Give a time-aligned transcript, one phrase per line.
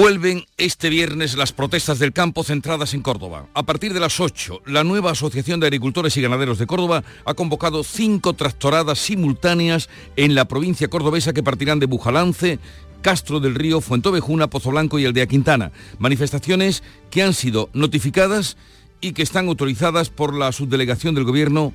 [0.00, 3.48] Vuelven este viernes las protestas del campo centradas en Córdoba.
[3.52, 7.34] A partir de las 8, la nueva Asociación de Agricultores y Ganaderos de Córdoba ha
[7.34, 12.60] convocado cinco tractoradas simultáneas en la provincia cordobesa que partirán de Bujalance,
[13.02, 15.72] Castro del Río, Fuentovejuna, Pozo Blanco y Aldea Quintana.
[15.98, 18.56] Manifestaciones que han sido notificadas
[19.00, 21.72] y que están autorizadas por la subdelegación del Gobierno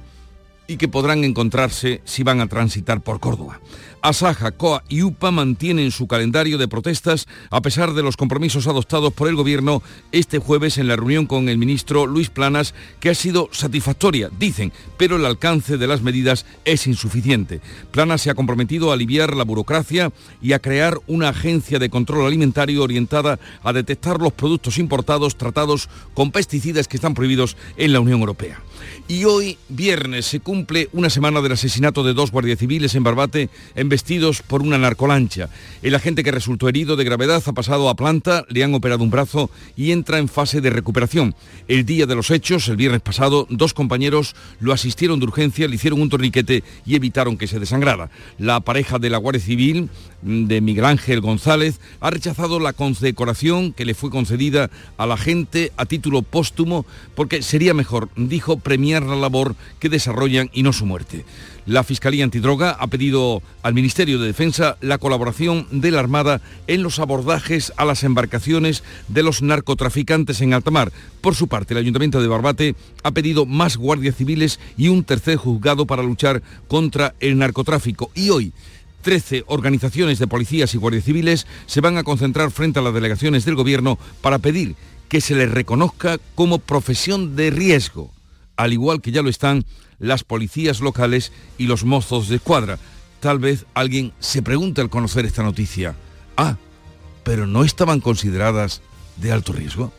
[0.67, 3.59] y que podrán encontrarse si van a transitar por Córdoba.
[4.03, 9.13] Asaja, COA y UPA mantienen su calendario de protestas a pesar de los compromisos adoptados
[9.13, 9.81] por el Gobierno
[10.11, 14.73] este jueves en la reunión con el ministro Luis Planas, que ha sido satisfactoria, dicen,
[14.97, 17.61] pero el alcance de las medidas es insuficiente.
[17.91, 22.25] Planas se ha comprometido a aliviar la burocracia y a crear una agencia de control
[22.25, 28.01] alimentario orientada a detectar los productos importados tratados con pesticidas que están prohibidos en la
[28.01, 28.59] Unión Europea.
[29.07, 33.49] Y hoy, viernes, se cumple una semana del asesinato de dos guardias civiles en Barbate,
[33.75, 35.49] embestidos por una narcolancha.
[35.81, 39.09] El agente que resultó herido de gravedad ha pasado a planta, le han operado un
[39.09, 41.35] brazo y entra en fase de recuperación.
[41.67, 45.75] El día de los hechos, el viernes pasado, dos compañeros lo asistieron de urgencia, le
[45.75, 48.09] hicieron un torniquete y evitaron que se desangrara.
[48.37, 49.89] La pareja de la Guardia Civil,
[50.23, 55.85] de Miguel Ángel González, ha rechazado la condecoración que le fue concedida al agente a
[55.85, 61.25] título póstumo porque sería mejor, dijo, premiar la labor que desarrollan y no su muerte.
[61.65, 66.83] La Fiscalía Antidroga ha pedido al Ministerio de Defensa la colaboración de la Armada en
[66.83, 70.91] los abordajes a las embarcaciones de los narcotraficantes en alta mar.
[71.21, 75.37] Por su parte, el Ayuntamiento de Barbate ha pedido más guardias civiles y un tercer
[75.37, 78.11] juzgado para luchar contra el narcotráfico.
[78.13, 78.51] Y hoy,
[79.03, 83.45] 13 organizaciones de policías y guardias civiles se van a concentrar frente a las delegaciones
[83.45, 84.75] del Gobierno para pedir
[85.09, 88.11] que se les reconozca como profesión de riesgo,
[88.55, 89.65] al igual que ya lo están
[89.99, 92.79] las policías locales y los mozos de escuadra.
[93.19, 95.95] Tal vez alguien se pregunte al conocer esta noticia,
[96.35, 96.57] ah,
[97.23, 98.81] pero no estaban consideradas
[99.17, 99.93] de alto riesgo.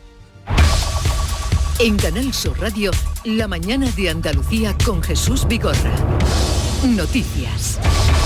[1.79, 2.91] En Canal Sur Radio,
[3.23, 6.54] La mañana de Andalucía con Jesús Vigorra.
[6.85, 7.79] Noticias.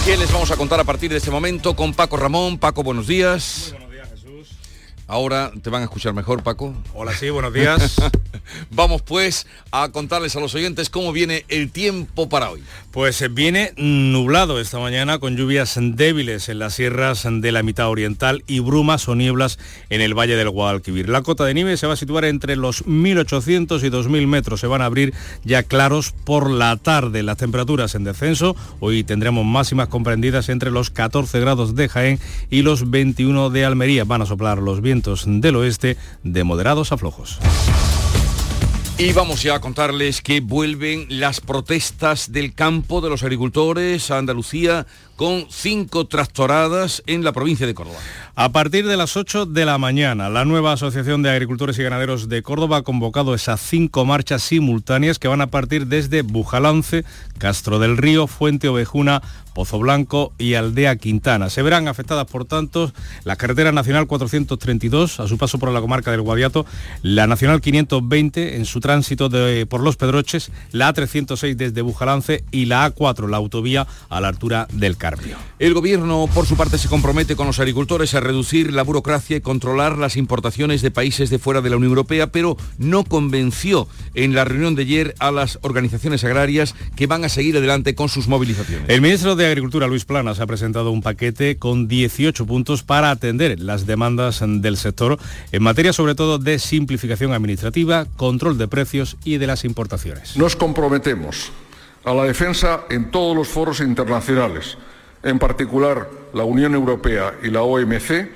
[0.06, 2.58] ¿Qué les vamos a contar a partir de este momento con Paco Ramón?
[2.58, 3.74] Paco, buenos días.
[5.10, 6.72] Ahora te van a escuchar mejor, Paco.
[6.94, 7.96] Hola, sí, buenos días.
[8.70, 12.62] Vamos pues a contarles a los oyentes cómo viene el tiempo para hoy.
[12.92, 17.90] Pues eh, viene nublado esta mañana con lluvias débiles en las sierras de la mitad
[17.90, 19.58] oriental y brumas o nieblas
[19.90, 21.10] en el valle del Guadalquivir.
[21.10, 24.60] La cota de nieve se va a situar entre los 1.800 y 2.000 metros.
[24.60, 27.24] Se van a abrir ya claros por la tarde.
[27.24, 28.56] Las temperaturas en descenso.
[28.80, 32.20] Hoy tendremos máximas comprendidas entre los 14 grados de Jaén
[32.52, 34.04] y los 21 de Almería.
[34.04, 37.40] Van a soplar los vientos del oeste de moderados a flojos.
[39.02, 44.18] Y vamos ya a contarles que vuelven las protestas del campo de los agricultores a
[44.18, 47.98] Andalucía con cinco tractoradas en la provincia de Córdoba.
[48.36, 52.28] A partir de las 8 de la mañana, la nueva Asociación de Agricultores y Ganaderos
[52.28, 57.06] de Córdoba ha convocado esas cinco marchas simultáneas que van a partir desde Bujalance,
[57.38, 59.22] Castro del Río, Fuente Ovejuna,
[59.60, 61.50] Pozo Blanco y Aldea Quintana.
[61.50, 62.94] Se verán afectadas, por tanto,
[63.26, 66.66] la carretera nacional 432 a su paso por la comarca del Guadiato,
[67.02, 69.30] la nacional 520 en su tránsito
[69.68, 74.66] por los Pedroches, la A306 desde Bujalance y la A4, la autovía a la altura
[74.72, 75.36] del Carpio.
[75.60, 79.42] El gobierno, por su parte, se compromete con los agricultores a reducir la burocracia y
[79.42, 84.36] controlar las importaciones de países de fuera de la Unión Europea, pero no convenció en
[84.36, 88.30] la reunión de ayer a las organizaciones agrarias que van a seguir adelante con sus
[88.30, 88.88] movilizaciones.
[88.88, 93.60] El ministro de Agricultura, Luis Planas, ha presentado un paquete con 18 puntos para atender
[93.60, 95.18] las demandas del sector
[95.52, 100.38] en materia sobre todo de simplificación administrativa, control de precios y de las importaciones.
[100.38, 101.52] Nos comprometemos
[102.06, 104.78] a la defensa en todos los foros internacionales
[105.24, 108.30] en particular la Unión Europea y la OMC,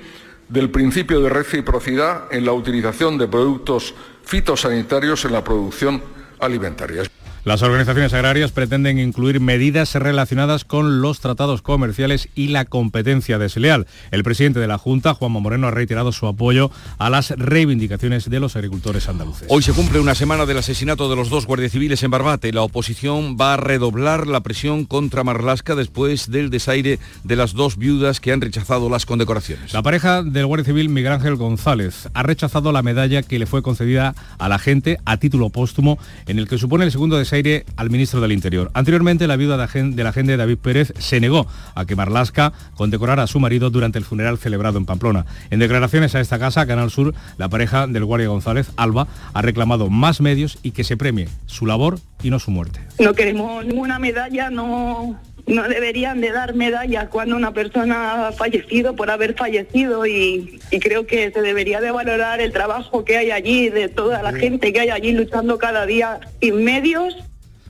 [0.48, 3.94] del principio de reciprocidad en la utilización de productos
[4.24, 6.02] fitosanitarios en la producción
[6.38, 7.02] alimentaria.
[7.44, 13.86] Las organizaciones agrarias pretenden incluir medidas relacionadas con los tratados comerciales y la competencia desleal.
[14.12, 18.40] El presidente de la Junta, Juanma Moreno, ha reiterado su apoyo a las reivindicaciones de
[18.40, 19.46] los agricultores andaluces.
[19.50, 22.50] Hoy se cumple una semana del asesinato de los dos guardias civiles en Barbate.
[22.50, 27.76] La oposición va a redoblar la presión contra Marlasca después del desaire de las dos
[27.76, 29.74] viudas que han rechazado las condecoraciones.
[29.74, 33.60] La pareja del guardia civil Miguel Ángel González ha rechazado la medalla que le fue
[33.60, 37.66] concedida a la gente a título póstumo en el que supone el segundo desaire desaire
[37.76, 38.70] al ministro del Interior.
[38.74, 43.26] Anteriormente, la viuda de la agente David Pérez se negó a que Marlasca condecorara a
[43.26, 45.26] su marido durante el funeral celebrado en Pamplona.
[45.50, 49.90] En declaraciones a esta casa, Canal Sur, la pareja del Guardia González, Alba, ha reclamado
[49.90, 52.80] más medios y que se premie su labor y no su muerte.
[53.00, 58.96] No queremos ninguna medalla, no no deberían de dar medallas cuando una persona ha fallecido
[58.96, 63.30] por haber fallecido y, y, creo que se debería de valorar el trabajo que hay
[63.30, 67.16] allí, de toda la gente que hay allí luchando cada día sin medios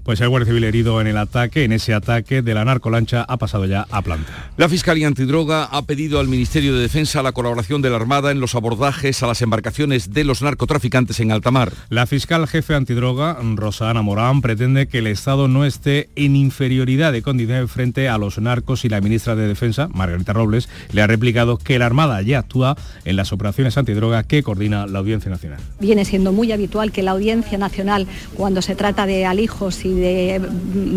[0.04, 3.36] pues el Guardia Civil herido en el ataque, en ese ataque de la narcolancha, ha
[3.38, 4.50] pasado ya a planta.
[4.56, 8.40] La Fiscalía Antidroga ha pedido al Ministerio de Defensa la colaboración de la Armada en
[8.40, 11.72] los abordajes a las embarcaciones de los narcotraficantes en alta mar.
[11.88, 17.22] La fiscal jefe antidroga, Rosana Morán, pretende que el Estado no esté en inferioridad de
[17.22, 21.56] condiciones frente a los narcos y la ministra de Defensa, Margarita Robles, le ha replicado
[21.56, 25.60] que la Armada ya actúa en las operaciones antidroga que coordina la Audiencia Nacional.
[25.80, 30.40] Viene siendo muy habitual que la Audiencia Nacional, cuando se trata de alijos y de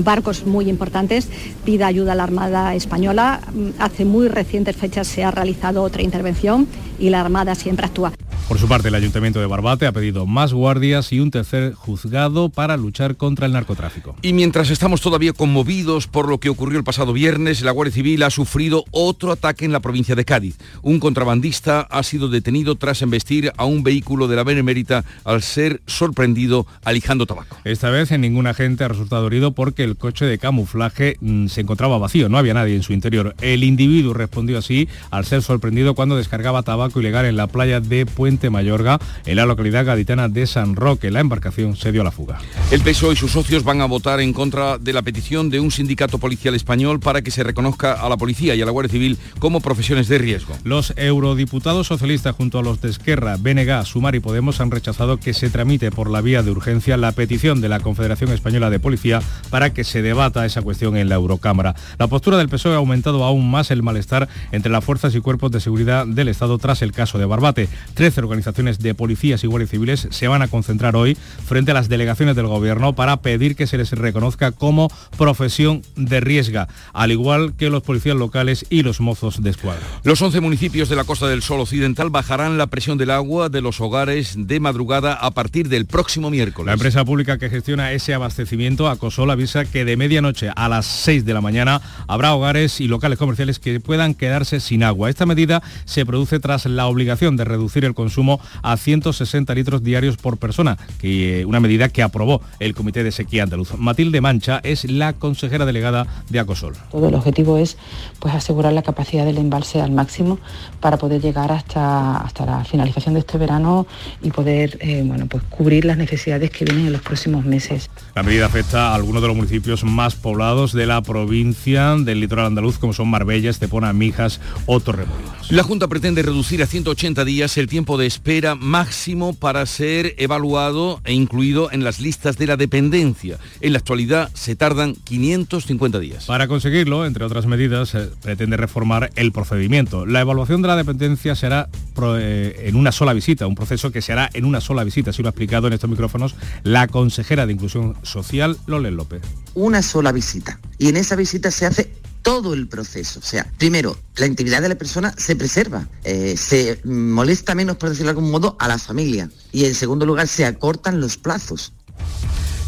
[0.03, 1.29] barcos muy importantes
[1.65, 3.41] pida ayuda a la Armada Española.
[3.79, 6.67] Hace muy recientes fechas se ha realizado otra intervención
[6.99, 8.13] y la Armada siempre actúa.
[8.47, 12.47] Por su parte, el Ayuntamiento de Barbate ha pedido más guardias y un tercer juzgado
[12.47, 14.15] para luchar contra el narcotráfico.
[14.21, 18.23] Y mientras estamos todavía conmovidos por lo que ocurrió el pasado viernes, la Guardia Civil
[18.23, 20.57] ha sufrido otro ataque en la provincia de Cádiz.
[20.81, 25.81] Un contrabandista ha sido detenido tras embestir a un vehículo de la Benemérita al ser
[25.85, 27.57] sorprendido alijando tabaco.
[27.65, 31.62] Esta vez en ningún agente ha resultado herido porque el coche de camuflaje mm, se
[31.62, 33.36] encontraba vacío, no había nadie en su interior.
[33.42, 38.06] El individuo respondió así al ser sorprendido cuando descargaba tabaco ilegal en la playa de
[38.06, 41.12] Puente Mayorga, en la localidad gaditana de San Roque.
[41.12, 42.39] La embarcación se dio a la fuga.
[42.72, 45.72] El PSOE y sus socios van a votar en contra de la petición de un
[45.72, 49.18] sindicato policial español para que se reconozca a la policía y a la Guardia Civil
[49.39, 50.56] como profesiones de riesgo.
[50.63, 55.34] Los eurodiputados socialistas junto a los de Esquerra, BNG, Sumar y Podemos han rechazado que
[55.34, 59.21] se tramite por la vía de urgencia la petición de la Confederación Española de Policía
[59.50, 61.75] para que se debata esa cuestión en la Eurocámara.
[61.97, 65.51] La postura del PSOE ha aumentado aún más el malestar entre las fuerzas y cuerpos
[65.51, 67.69] de seguridad del Estado tras el caso de Barbate.
[67.94, 71.89] 13 organizaciones de policías y guardias civiles se van a concentrar hoy frente a las
[71.89, 77.53] delegaciones del gobierno para pedir que se les reconozca como profesión de riesga, al igual
[77.56, 79.81] que los policías locales y los mozos de escuadra.
[80.03, 83.62] Los 11 municipios de la Costa del Sol Occidental bajarán la presión del agua de
[83.62, 86.68] los hogares de madrugada a partir del próximo miércoles.
[86.68, 91.25] La empresa pública que gestiona ese abastecimiento, Acosol, avisa que de medianoche a las 6
[91.25, 95.09] de la mañana habrá hogares y locales comerciales que puedan quedarse sin agua.
[95.09, 100.17] Esta medida se produce tras la obligación de reducir el consumo a 160 litros diarios
[100.17, 103.73] por persona, que, una medida que aprobó el Comité de Sequía Andaluz.
[103.77, 106.73] Matilde Mancha es la consejera delegada de Acosol.
[106.91, 107.77] Todo el objetivo es
[108.19, 110.39] pues, asegurar la capacidad del embalse al máximo
[110.81, 113.87] para poder llegar hasta, hasta la finalización de este verano
[114.21, 117.89] y poder eh, bueno, pues, cubrir las necesidades que vienen en los próximos meses.
[118.15, 122.48] La medida afecta a algunos de los municipios más poblados de la provincia del litoral
[122.48, 125.51] andaluz, como son Marbella, Estepona, Mijas o Torremolinos.
[125.51, 131.01] La Junta pretende reducir a 180 días el tiempo de espera máximo para ser evaluado
[131.04, 133.38] e incluido en las listas de la dependencia.
[133.62, 136.25] En la actualidad se tardan 550 días.
[136.25, 140.07] Para conseguirlo, entre otras medidas, se pretende reformar el procedimiento.
[140.07, 141.69] La evaluación de la dependencia será
[142.18, 145.21] eh, en una sola visita, un proceso que se hará en una sola visita, así
[145.21, 149.22] lo ha explicado en estos micrófonos la consejera de Inclusión Social, Lolen López.
[149.56, 150.60] Una sola visita.
[150.78, 151.92] Y en esa visita se hace
[152.22, 153.19] todo el proceso.
[153.19, 157.89] O sea, primero, la integridad de la persona se preserva, eh, se molesta menos, por
[157.89, 159.29] decirlo de algún modo, a la familia.
[159.51, 161.72] Y en segundo lugar, se acortan los plazos.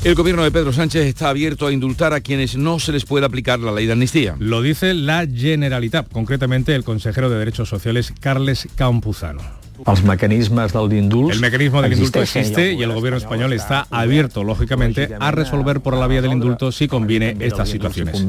[0.06, 3.26] El gobierno de Pedro Sánchez está abierto a indultar a quienes no se les puede
[3.26, 4.38] aplicar la ley de amnistía.
[4.40, 9.59] Lo dice la Generalitat, concretamente el consejero de Derechos Sociales, Carles Campuzano.
[9.86, 11.34] Els mecanismes del indult...
[11.34, 15.96] El mecanismo del indulto existe y el gobierno español está abierto, lógicamente, a resolver por
[15.96, 18.26] la vía del indulto si conviene estas situaciones.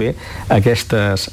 [0.49, 1.31] Aquestes.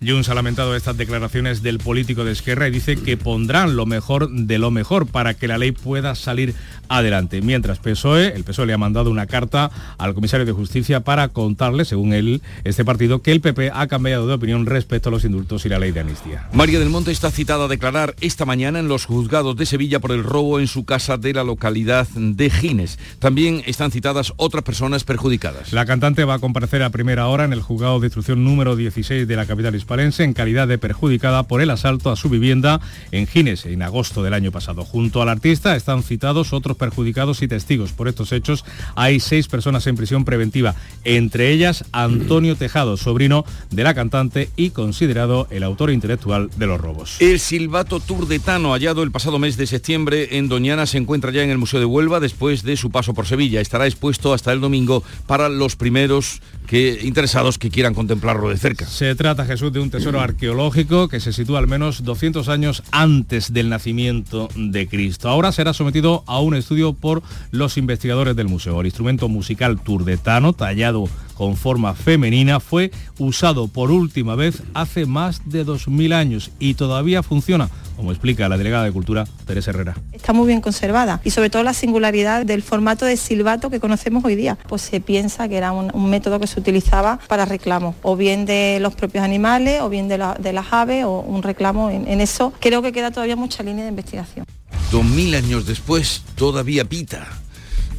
[0.00, 4.30] Junts ha lamentado estas declaraciones del político de Esquerra y dice que pondrán lo mejor
[4.30, 6.54] de lo mejor para que la ley pueda salir
[6.88, 7.40] adelante.
[7.40, 11.84] Mientras PSOE, el PSOE le ha mandado una carta al comisario de Justicia para contarle,
[11.84, 15.64] según él, este partido, que el PP ha cambiado de opinión respecto a los indultos
[15.66, 16.48] y la ley de amnistía.
[16.52, 20.24] María del Monte está citada a declarar esta mañana los juzgados de Sevilla por el
[20.24, 22.98] robo en su casa de la localidad de Gines.
[23.18, 25.72] También están citadas otras personas perjudicadas.
[25.72, 29.26] La cantante va a comparecer a primera hora en el juzgado de instrucción número 16
[29.26, 32.80] de la capital hispalense en calidad de perjudicada por el asalto a su vivienda
[33.12, 34.84] en Gines en agosto del año pasado.
[34.84, 37.92] Junto al artista están citados otros perjudicados y testigos.
[37.92, 38.64] Por estos hechos
[38.94, 40.74] hay seis personas en prisión preventiva,
[41.04, 46.80] entre ellas Antonio Tejado, sobrino de la cantante y considerado el autor intelectual de los
[46.80, 47.20] robos.
[47.20, 51.50] El silbato turdetano hallado el pasado mes de septiembre en Doñana se encuentra ya en
[51.50, 53.60] el Museo de Huelva después de su paso por Sevilla.
[53.60, 58.84] Estará expuesto hasta el domingo para los primeros que, interesados que quieran contemplarlo de cerca.
[58.86, 63.52] Se trata, Jesús, de un tesoro arqueológico que se sitúa al menos 200 años antes
[63.52, 65.28] del nacimiento de Cristo.
[65.28, 68.80] Ahora será sometido a un estudio por los investigadores del museo.
[68.80, 75.42] El instrumento musical turdetano, tallado con forma femenina, fue usado por última vez hace más
[75.44, 79.96] de 2.000 años y todavía funciona, como explica la delegada de Cultura, Teresa Herrera.
[80.12, 84.24] Está muy bien conservada y sobre todo la singularidad del formato de silbato que conocemos
[84.24, 84.58] hoy día.
[84.68, 88.46] Pues se piensa que era un, un método que se utilizaba para reclamos, o bien
[88.46, 92.08] de los propios animales, o bien de, la, de las aves, o un reclamo en,
[92.08, 92.52] en eso.
[92.60, 94.46] Creo que queda todavía mucha línea de investigación.
[94.90, 97.26] Dos mil años después, todavía pita.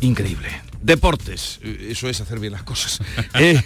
[0.01, 0.64] Increíble.
[0.85, 2.99] Deportes, eso es hacer bien las cosas.
[3.39, 3.59] Eh,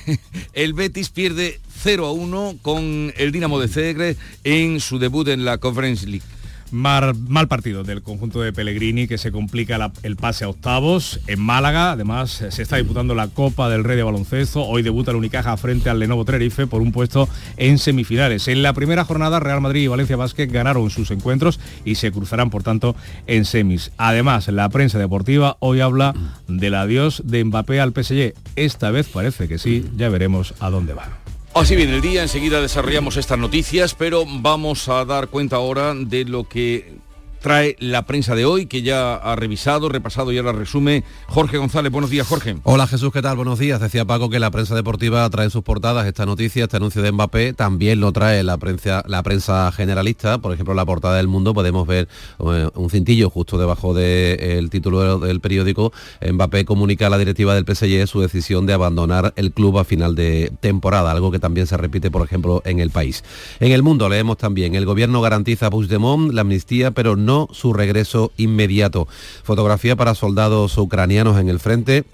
[0.54, 5.44] el Betis pierde 0 a 1 con el Dinamo de Segre en su debut en
[5.44, 6.26] la Conference League.
[6.72, 11.92] Mal, partido del conjunto de Pellegrini que se complica el pase a octavos en Málaga.
[11.92, 14.64] Además, se está disputando la Copa del Rey de Baloncesto.
[14.64, 18.48] Hoy debuta el Unicaja frente al Lenovo Tenerife por un puesto en semifinales.
[18.48, 22.50] En la primera jornada, Real Madrid y Valencia Vázquez ganaron sus encuentros y se cruzarán,
[22.50, 22.96] por tanto,
[23.28, 23.92] en semis.
[23.98, 26.14] Además, la prensa deportiva hoy habla
[26.48, 28.34] del adiós de Mbappé al PSG.
[28.56, 31.29] Esta vez parece que sí, ya veremos a dónde va.
[31.53, 36.24] Así viene el día, enseguida desarrollamos estas noticias, pero vamos a dar cuenta ahora de
[36.24, 36.94] lo que
[37.39, 41.03] trae la prensa de hoy, que ya ha revisado, repasado y ahora resume.
[41.27, 42.58] Jorge González, buenos días, Jorge.
[42.63, 43.38] Hola Jesús, ¿qué tal?
[43.38, 43.79] Buenos días.
[43.79, 47.12] Decía Paco que la prensa deportiva trae en sus portadas esta noticia, este anuncio de
[47.12, 51.53] Mbappé, también lo trae la prensa, la prensa generalista, por ejemplo, la portada del mundo,
[51.53, 52.08] podemos ver
[52.39, 55.93] eh, un cintillo justo debajo del título del periódico.
[56.22, 60.15] Mbappé comunica a la directiva del PSG su decisión de abandonar el club a final
[60.15, 63.24] de temporada, algo que también se repite, por ejemplo, en el país.
[63.60, 67.48] En el mundo leemos también, el gobierno garantiza a Puigdemont la amnistía, pero no no
[67.52, 69.08] su regreso inmediato.
[69.44, 72.06] Fotografía para soldados ucranianos en el frente.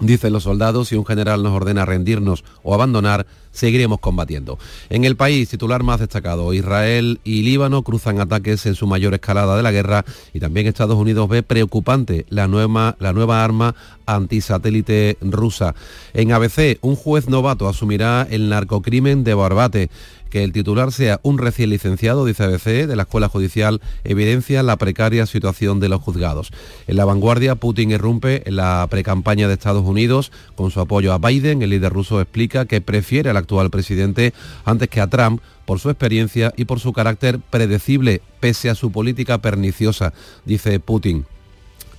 [0.00, 4.58] Dicen los soldados, si un general nos ordena rendirnos o abandonar, seguiremos combatiendo.
[4.88, 9.56] En el país, titular más destacado, Israel y Líbano cruzan ataques en su mayor escalada
[9.56, 13.74] de la guerra y también Estados Unidos ve preocupante la nueva, la nueva arma
[14.06, 15.74] antisatélite rusa.
[16.14, 19.90] En ABC, un juez novato asumirá el narcocrimen de Barbate
[20.30, 24.76] que el titular sea un recién licenciado, dice ABC, de la Escuela Judicial, evidencia la
[24.76, 26.50] precaria situación de los juzgados.
[26.86, 31.18] En la vanguardia, Putin irrumpe en la precampaña de Estados Unidos con su apoyo a
[31.18, 31.62] Biden.
[31.62, 34.32] El líder ruso explica que prefiere al actual presidente
[34.64, 38.90] antes que a Trump por su experiencia y por su carácter predecible, pese a su
[38.90, 40.14] política perniciosa,
[40.46, 41.26] dice Putin.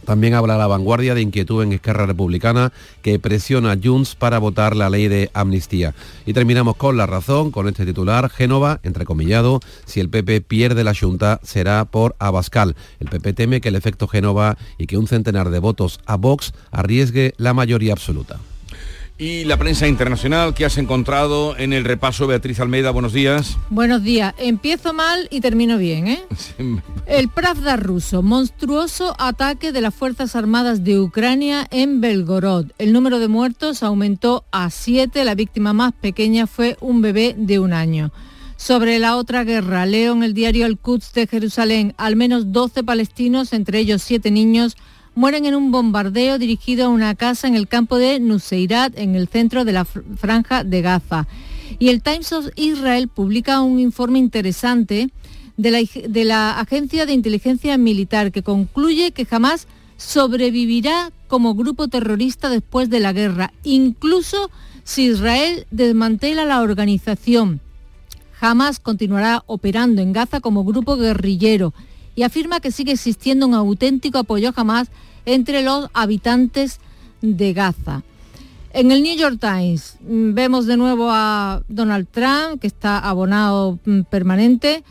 [0.05, 4.75] También habla la vanguardia de inquietud en Esquerra Republicana que presiona a Junts para votar
[4.75, 5.93] la ley de amnistía.
[6.25, 10.95] Y terminamos con la razón, con este titular, Génova, entrecomillado, si el PP pierde la
[10.95, 12.75] Junta será por Abascal.
[12.99, 16.53] El PP teme que el efecto Génova y que un centenar de votos a Vox
[16.71, 18.39] arriesgue la mayoría absoluta.
[19.21, 23.57] Y la prensa internacional que has encontrado en el repaso, Beatriz Almeida, buenos días.
[23.69, 24.33] Buenos días.
[24.37, 26.23] Empiezo mal y termino bien, ¿eh?
[26.37, 26.79] Sí.
[27.05, 32.67] El Pravda ruso, monstruoso ataque de las Fuerzas Armadas de Ucrania en Belgorod.
[32.77, 37.59] El número de muertos aumentó a siete, la víctima más pequeña fue un bebé de
[37.59, 38.13] un año.
[38.55, 42.85] Sobre la otra guerra, leo en el diario El Quds de Jerusalén, al menos 12
[42.85, 44.77] palestinos, entre ellos siete niños,
[45.19, 49.27] mueren en un bombardeo dirigido a una casa en el campo de Nuseirat, en el
[49.27, 51.27] centro de la franja de Gaza.
[51.77, 55.09] Y el Times of Israel publica un informe interesante
[55.57, 62.89] de la, Agencia de Inteligencia Militar que concluye que jamás sobrevivirá como grupo terrorista después
[62.89, 64.49] de la guerra, incluso
[64.85, 67.59] si Israel desmantela la organización.
[68.31, 71.73] Jamás continuará operando en Gaza como grupo guerrillero
[72.15, 74.89] y afirma que sigue existiendo un auténtico apoyo a Hamas
[75.25, 76.79] entre los habitantes
[77.21, 78.03] de Gaza.
[78.71, 83.79] En el New York Times mm, vemos de nuevo a Donald Trump, que está abonado
[83.85, 84.83] mm, permanente.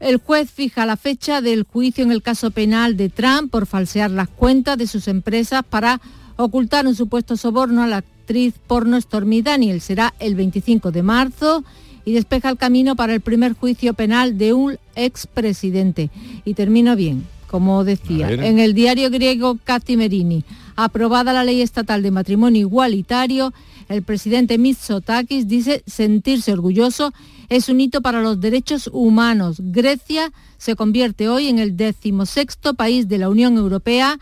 [0.00, 4.10] El juez fija la fecha del juicio en el caso penal de Trump por falsear
[4.10, 6.00] las cuentas de sus empresas para
[6.36, 9.84] ocultar un supuesto soborno a la actriz porno Stormy Daniels.
[9.84, 11.64] Será el 25 de marzo
[12.04, 16.10] y despeja el camino para el primer juicio penal de un expresidente.
[16.44, 17.26] Y termino bien,
[17.56, 19.58] como decía, en el diario griego
[19.96, 20.44] Merini,
[20.76, 23.54] aprobada la ley estatal de matrimonio igualitario,
[23.88, 27.14] el presidente Mitsotakis dice sentirse orgulloso
[27.48, 29.56] es un hito para los derechos humanos.
[29.58, 34.18] Grecia se convierte hoy en el decimosexto país de la Unión Europea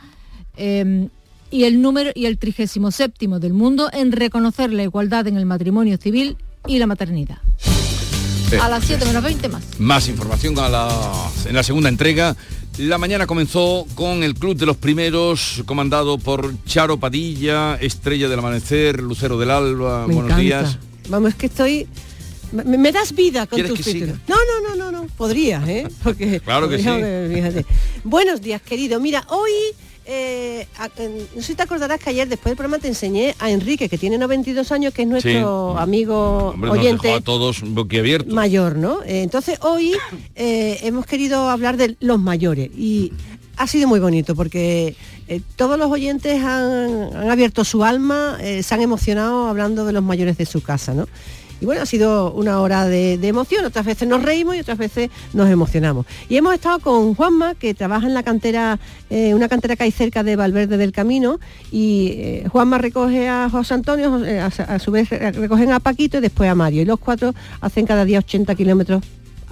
[0.56, 1.08] eh,
[1.50, 5.44] y el número y el trigésimo séptimo del mundo en reconocer la igualdad en el
[5.44, 6.36] matrimonio civil
[6.68, 7.38] y la maternidad.
[8.62, 9.64] A las 7 menos 20 más.
[9.80, 10.88] Más información a la,
[11.46, 12.36] en la segunda entrega
[12.78, 18.40] La mañana comenzó con el Club de los Primeros, comandado por Charo Padilla, Estrella del
[18.40, 20.00] Amanecer, Lucero del Alba.
[20.08, 20.42] Me Buenos encanta.
[20.42, 20.78] días.
[21.08, 21.86] Vamos, es que estoy...
[22.50, 24.16] Me, me das vida con ¿Quieres tus títulos.
[24.28, 25.08] No, no, no, no, no.
[25.16, 25.86] Podría, ¿eh?
[26.02, 27.64] Porque, Claro que sí.
[28.02, 28.98] Buenos días, querido.
[29.00, 29.50] Mira, hoy...
[30.06, 30.66] eh,
[31.34, 33.98] no sé si te acordarás que ayer después del programa te enseñé a Enrique, que
[33.98, 35.82] tiene 92 años, que es nuestro Sí.
[35.82, 38.32] amigo Hombre, nos oyente dejó a todos boquiabiertos.
[38.34, 39.02] mayor, ¿no?
[39.02, 39.94] Eh, entonces hoy
[40.34, 43.12] eh, hemos querido hablar de los mayores y
[43.56, 44.96] ha sido muy bonito porque
[45.56, 50.36] todos los oyentes han, han abierto su alma, se han emocionado hablando de los mayores
[50.36, 51.08] de su casa, ¿no?
[51.60, 55.10] Y bueno, ha sido una hora de, emoción, otras veces nos reímos y otras veces
[55.32, 56.06] nos emocionamos.
[56.28, 58.78] Y hemos estado con Juanma, que trabaja en la cantera,
[59.10, 61.40] eh, una cantera que hay cerca de Valverde del Camino,
[61.72, 66.20] y eh, Juanma recoge a José Antonio, a, su vez re- recogen a Paquito y
[66.20, 66.82] después a Mario.
[66.82, 69.02] Y los cuatro hacen cada día 80 kilómetros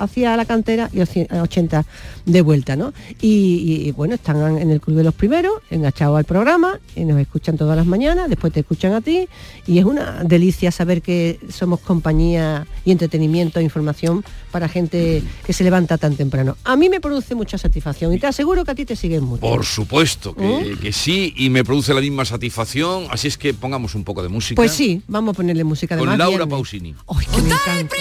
[0.02, 1.84] hacia la cantera y oci- 80
[2.26, 2.92] de vuelta, ¿no?
[3.20, 7.20] Y, y, bueno, están en el Club de los Primeros, enganchados al programa, y nos
[7.20, 9.28] escuchan todas las mañanas, después te escuchan a ti,
[9.66, 15.52] y es una delicia saber que somos compañía y entretenimiento e información para gente que
[15.52, 16.56] se levanta tan temprano.
[16.64, 19.40] A mí me produce mucha satisfacción y te aseguro que a ti te siguen mucho.
[19.40, 20.76] Por supuesto que, ¿Eh?
[20.80, 24.28] que sí, y me produce la misma satisfacción, así es que pongamos un poco de
[24.28, 24.56] música.
[24.56, 26.48] Pues sí, vamos a ponerle música de Con Laura viernes.
[26.48, 26.94] Pausini.
[27.08, 27.96] Ay, que me encanta.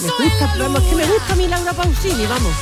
[0.00, 2.52] Me gusta, vamos, que me gusta Laura Pausini, vamos.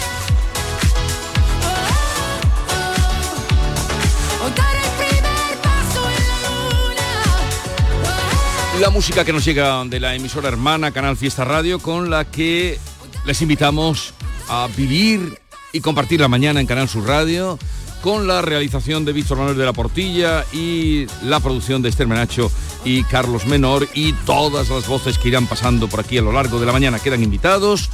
[8.81, 12.79] La música que nos llega de la emisora hermana Canal Fiesta Radio, con la que
[13.25, 14.12] les invitamos
[14.49, 15.39] a vivir
[15.73, 17.59] y compartir la mañana en Canal Sur Radio,
[18.02, 22.50] con la realización de Víctor Manuel de la Portilla y la producción de Esther Menacho
[22.85, 26.59] y Carlos Menor y todas las voces que irán pasando por aquí a lo largo
[26.59, 27.88] de la mañana quedan invitados.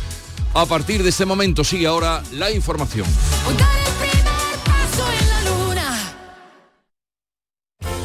[0.54, 3.06] A partir de este momento sigue ahora la información.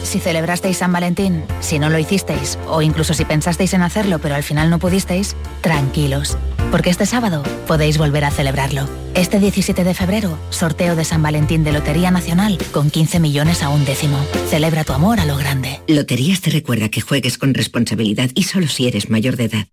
[0.03, 4.35] Si celebrasteis San Valentín, si no lo hicisteis, o incluso si pensasteis en hacerlo pero
[4.35, 6.37] al final no pudisteis, tranquilos,
[6.73, 8.89] porque este sábado podéis volver a celebrarlo.
[9.13, 13.69] Este 17 de febrero, sorteo de San Valentín de Lotería Nacional con 15 millones a
[13.69, 14.17] un décimo.
[14.49, 15.81] Celebra tu amor a lo grande.
[15.87, 19.67] Loterías te recuerda que juegues con responsabilidad y solo si eres mayor de edad.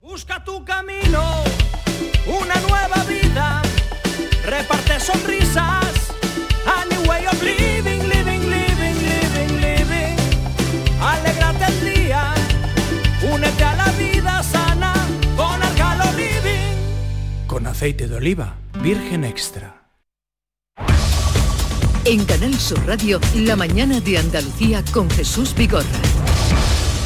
[0.00, 1.22] Busca tu camino,
[17.82, 19.90] aceite de oliva, virgen extra.
[22.04, 26.21] En Canal Sur Radio, la mañana de Andalucía con Jesús Vigorra.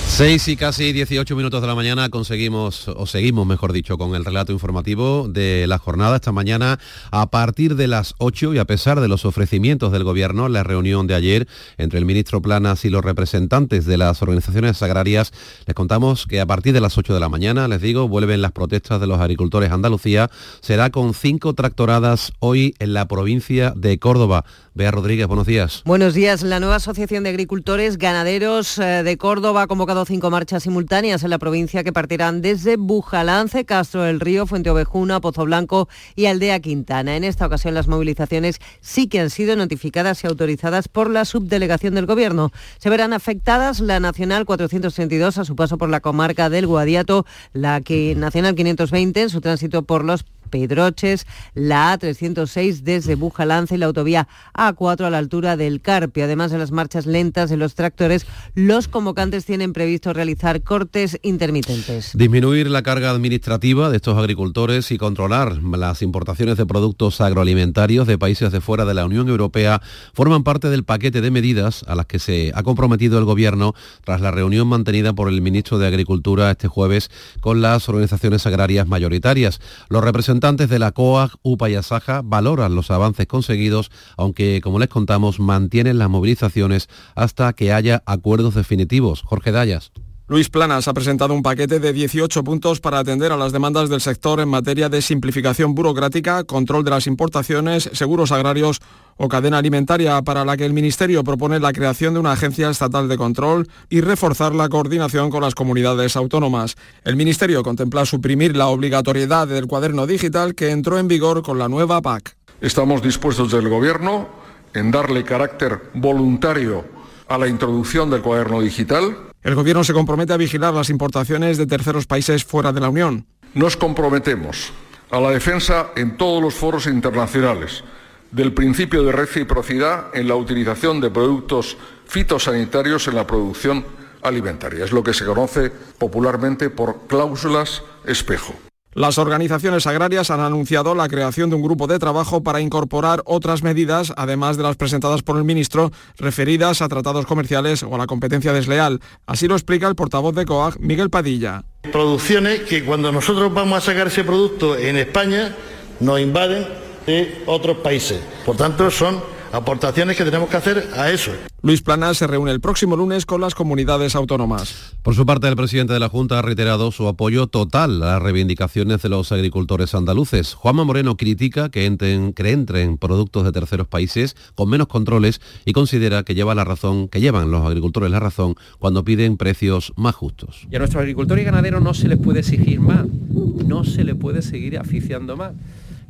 [0.08, 4.24] 6 y casi 18 minutos de la mañana conseguimos, o seguimos mejor dicho, con el
[4.24, 6.78] relato informativo de la jornada esta mañana
[7.10, 11.06] a partir de las 8 y a pesar de los ofrecimientos del Gobierno, la reunión
[11.06, 15.32] de ayer entre el ministro Planas y los representantes de las organizaciones agrarias,
[15.66, 18.52] les contamos que a partir de las 8 de la mañana, les digo, vuelven las
[18.52, 20.30] protestas de los agricultores Andalucía,
[20.62, 24.46] será con cinco tractoradas hoy en la provincia de Córdoba.
[24.76, 25.82] Bea Rodríguez, buenos días.
[25.86, 26.42] Buenos días.
[26.42, 31.30] La nueva Asociación de Agricultores Ganaderos eh, de Córdoba ha convocado cinco marchas simultáneas en
[31.30, 36.60] la provincia que partirán desde Bujalance, Castro del Río, Fuente Ovejuna, Pozo Blanco y Aldea
[36.60, 37.16] Quintana.
[37.16, 41.94] En esta ocasión las movilizaciones sí que han sido notificadas y autorizadas por la subdelegación
[41.94, 42.52] del Gobierno.
[42.78, 47.80] Se verán afectadas la Nacional 432 a su paso por la comarca del Guadiato, la
[47.80, 53.86] que Nacional 520 en su tránsito por los Pedroches, la A306 desde Bujalance y la
[53.86, 56.24] autovía A4 a la altura del Carpio.
[56.24, 62.12] Además de las marchas lentas de los tractores, los convocantes tienen previsto realizar cortes intermitentes.
[62.14, 68.18] Disminuir la carga administrativa de estos agricultores y controlar las importaciones de productos agroalimentarios de
[68.18, 69.82] países de fuera de la Unión Europea
[70.14, 74.20] forman parte del paquete de medidas a las que se ha comprometido el Gobierno tras
[74.20, 79.60] la reunión mantenida por el ministro de Agricultura este jueves con las organizaciones agrarias mayoritarias.
[79.88, 84.88] Los representantes de la COAG, UPA y ASAJA valoran los avances conseguidos, aunque, como les
[84.88, 89.22] contamos, mantienen las movilizaciones hasta que haya acuerdos definitivos.
[89.22, 89.92] Jorge Dayas.
[90.28, 94.00] Luis Planas ha presentado un paquete de 18 puntos para atender a las demandas del
[94.00, 98.80] sector en materia de simplificación burocrática, control de las importaciones, seguros agrarios
[99.16, 103.08] o cadena alimentaria, para la que el Ministerio propone la creación de una agencia estatal
[103.08, 106.74] de control y reforzar la coordinación con las comunidades autónomas.
[107.04, 111.68] El Ministerio contempla suprimir la obligatoriedad del cuaderno digital que entró en vigor con la
[111.68, 112.36] nueva PAC.
[112.60, 114.26] Estamos dispuestos del Gobierno
[114.74, 116.84] en darle carácter voluntario
[117.28, 119.25] a la introducción del cuaderno digital.
[119.46, 123.26] El Gobierno se compromete a vigilar las importaciones de terceros países fuera de la Unión.
[123.54, 124.72] Nos comprometemos
[125.08, 127.84] a la defensa en todos los foros internacionales
[128.32, 131.76] del principio de reciprocidad en la utilización de productos
[132.08, 133.84] fitosanitarios en la producción
[134.20, 134.84] alimentaria.
[134.84, 138.52] Es lo que se conoce popularmente por cláusulas espejo.
[138.96, 143.62] Las organizaciones agrarias han anunciado la creación de un grupo de trabajo para incorporar otras
[143.62, 148.06] medidas, además de las presentadas por el ministro, referidas a tratados comerciales o a la
[148.06, 149.02] competencia desleal.
[149.26, 151.62] Así lo explica el portavoz de COAG, Miguel Padilla.
[151.92, 155.54] Producciones que cuando nosotros vamos a sacar ese producto en España
[156.00, 156.66] nos invaden
[157.06, 158.18] de otros países.
[158.46, 159.20] Por tanto, son
[159.56, 161.32] aportaciones que tenemos que hacer a eso.
[161.62, 164.94] Luis Plana se reúne el próximo lunes con las comunidades autónomas.
[165.02, 168.22] Por su parte, el presidente de la Junta ha reiterado su apoyo total a las
[168.22, 170.54] reivindicaciones de los agricultores andaluces.
[170.54, 175.72] Juanma Moreno critica que entren, que entren productos de terceros países con menos controles y
[175.72, 180.14] considera que lleva la razón, que llevan los agricultores la razón cuando piden precios más
[180.14, 180.66] justos.
[180.70, 184.14] Y a nuestros agricultores y ganaderos no se les puede exigir más, no se les
[184.14, 185.52] puede seguir aficiando más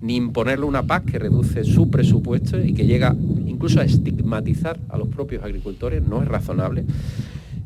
[0.07, 3.15] ni imponerle una PAC que reduce su presupuesto y que llega
[3.47, 6.85] incluso a estigmatizar a los propios agricultores, no es razonable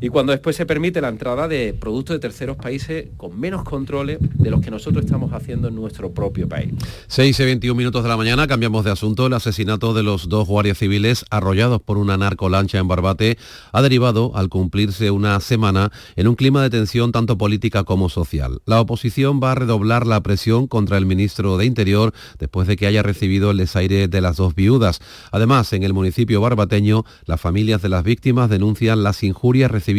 [0.01, 4.19] y cuando después se permite la entrada de productos de terceros países con menos controles
[4.21, 6.73] de los que nosotros estamos haciendo en nuestro propio país.
[7.09, 9.27] 6 y 21 minutos de la mañana, cambiamos de asunto.
[9.27, 13.37] El asesinato de los dos guardias civiles arrollados por una narcolancha en Barbate
[13.73, 18.63] ha derivado al cumplirse una semana en un clima de tensión tanto política como social.
[18.65, 22.87] La oposición va a redoblar la presión contra el ministro de Interior después de que
[22.87, 25.01] haya recibido el desaire de las dos viudas.
[25.31, 29.90] Además, en el municipio barbateño, las familias de las víctimas denuncian las injurias recibidas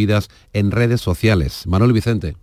[0.53, 1.63] en redes sociales.
[1.67, 2.35] Manuel Vicente.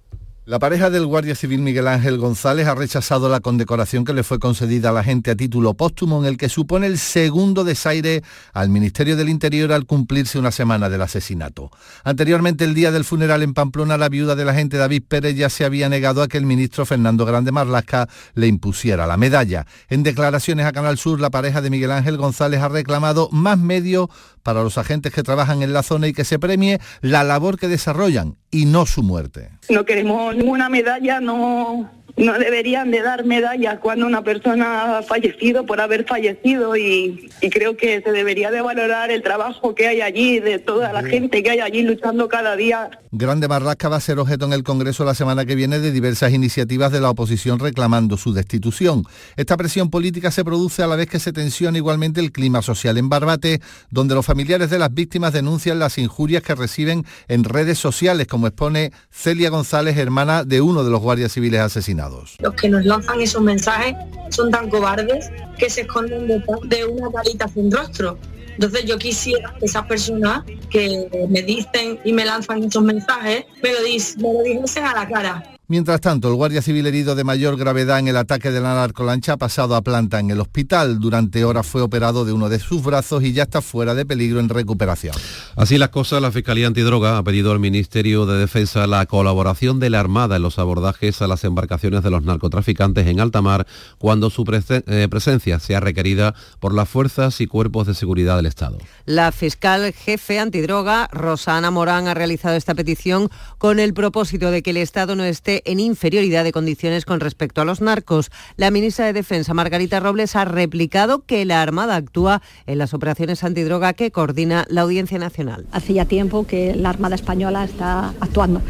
[0.48, 4.38] La pareja del Guardia Civil Miguel Ángel González ha rechazado la condecoración que le fue
[4.38, 8.22] concedida a la gente a título póstumo en el que supone el segundo desaire
[8.54, 11.70] al Ministerio del Interior al cumplirse una semana del asesinato.
[12.02, 15.66] Anteriormente, el día del funeral en Pamplona, la viuda del agente David Pérez ya se
[15.66, 19.66] había negado a que el ministro Fernando Grande Marlasca le impusiera la medalla.
[19.90, 24.08] En declaraciones a Canal Sur, la pareja de Miguel Ángel González ha reclamado más medios
[24.48, 27.68] para los agentes que trabajan en la zona y que se premie la labor que
[27.68, 29.50] desarrollan y no su muerte.
[29.68, 35.64] No queremos ninguna medalla, no no deberían de dar medallas cuando una persona ha fallecido
[35.64, 40.40] por haber fallecido y, creo que se debería de valorar el trabajo que hay allí,
[40.40, 42.90] de toda la gente que hay allí luchando cada día.
[43.12, 46.32] Grande Marrasca va a ser objeto en el Congreso la semana que viene de diversas
[46.32, 49.04] iniciativas de la oposición reclamando su destitución.
[49.36, 52.98] Esta presión política se produce a la vez que se tensiona igualmente el clima social
[52.98, 57.78] en Barbate, donde los familiares de las víctimas denuncian las injurias que reciben en redes
[57.78, 62.07] sociales, como expone Celia González, hermana de uno de los guardias civiles asesinados.
[62.40, 63.94] Los que nos lanzan esos mensajes
[64.30, 68.18] son tan cobardes que se esconden detrás de una carita sin rostro.
[68.48, 73.72] Entonces yo quisiera que esas personas que me dicen y me lanzan esos mensajes me
[73.72, 77.58] lo, me lo dijesen a la cara Mientras tanto, el guardia civil herido de mayor
[77.58, 80.98] gravedad en el ataque de la narcolancha ha pasado a planta en el hospital.
[80.98, 84.40] Durante horas fue operado de uno de sus brazos y ya está fuera de peligro
[84.40, 85.14] en recuperación.
[85.56, 89.90] Así las cosas, la Fiscalía Antidroga ha pedido al Ministerio de Defensa la colaboración de
[89.90, 93.66] la Armada en los abordajes a las embarcaciones de los narcotraficantes en alta mar
[93.98, 98.78] cuando su eh, presencia sea requerida por las fuerzas y cuerpos de seguridad del Estado.
[99.04, 103.28] La fiscal jefe antidroga, Rosana Morán, ha realizado esta petición
[103.58, 107.60] con el propósito de que el Estado no esté en inferioridad de condiciones con respecto
[107.60, 108.30] a los narcos.
[108.56, 113.44] La ministra de Defensa, Margarita Robles, ha replicado que la Armada actúa en las operaciones
[113.44, 115.66] antidroga que coordina la Audiencia Nacional.
[115.72, 118.60] Hace ya tiempo que la Armada Española está actuando.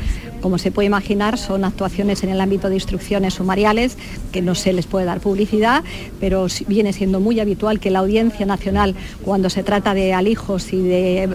[0.40, 3.98] Como se puede imaginar, son actuaciones en el ámbito de instrucciones sumariales
[4.30, 5.82] que no se les puede dar publicidad,
[6.20, 10.80] pero viene siendo muy habitual que la Audiencia Nacional, cuando se trata de alijos y
[10.80, 11.28] de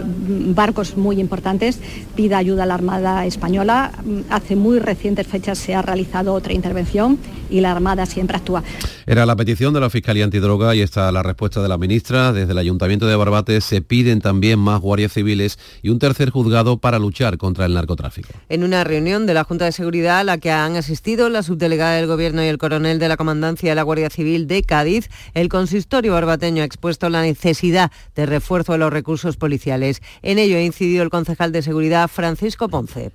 [0.54, 1.78] barcos muy importantes,
[2.16, 3.92] pida ayuda a la Armada Española.
[4.30, 7.18] Hace muy recientes fechas se ha realizado otra intervención
[7.50, 8.62] y la Armada siempre actúa.
[9.06, 12.32] Era la petición de la Fiscalía Antidroga y está la respuesta de la ministra.
[12.32, 16.78] Desde el Ayuntamiento de Barbate se piden también más guardias civiles y un tercer juzgado
[16.78, 18.30] para luchar contra el narcotráfico.
[18.48, 21.96] En una reunión de la Junta de Seguridad a la que han asistido la subdelegada
[21.96, 25.50] del Gobierno y el coronel de la Comandancia de la Guardia Civil de Cádiz, el
[25.50, 30.00] consistorio barbateño ha expuesto la necesidad de refuerzo de los recursos policiales.
[30.22, 33.12] En ello ha incidido el concejal de Seguridad Francisco Ponce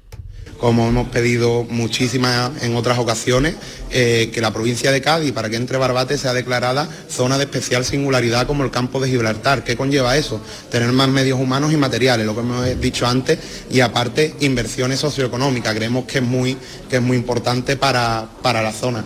[0.60, 3.56] como hemos pedido muchísimas en otras ocasiones,
[3.91, 7.86] eh, que la provincia de Cádiz, para que entre Barbate, sea declarada zona de especial
[7.86, 9.63] singularidad como el campo de Gibraltar.
[9.63, 10.41] ¿Qué conlleva eso?
[10.69, 13.39] Tener más medios humanos y materiales, lo que hemos dicho antes,
[13.72, 15.74] y aparte inversiones socioeconómicas.
[15.74, 16.58] Creemos que es muy,
[16.89, 19.04] que es muy importante para, para la zona.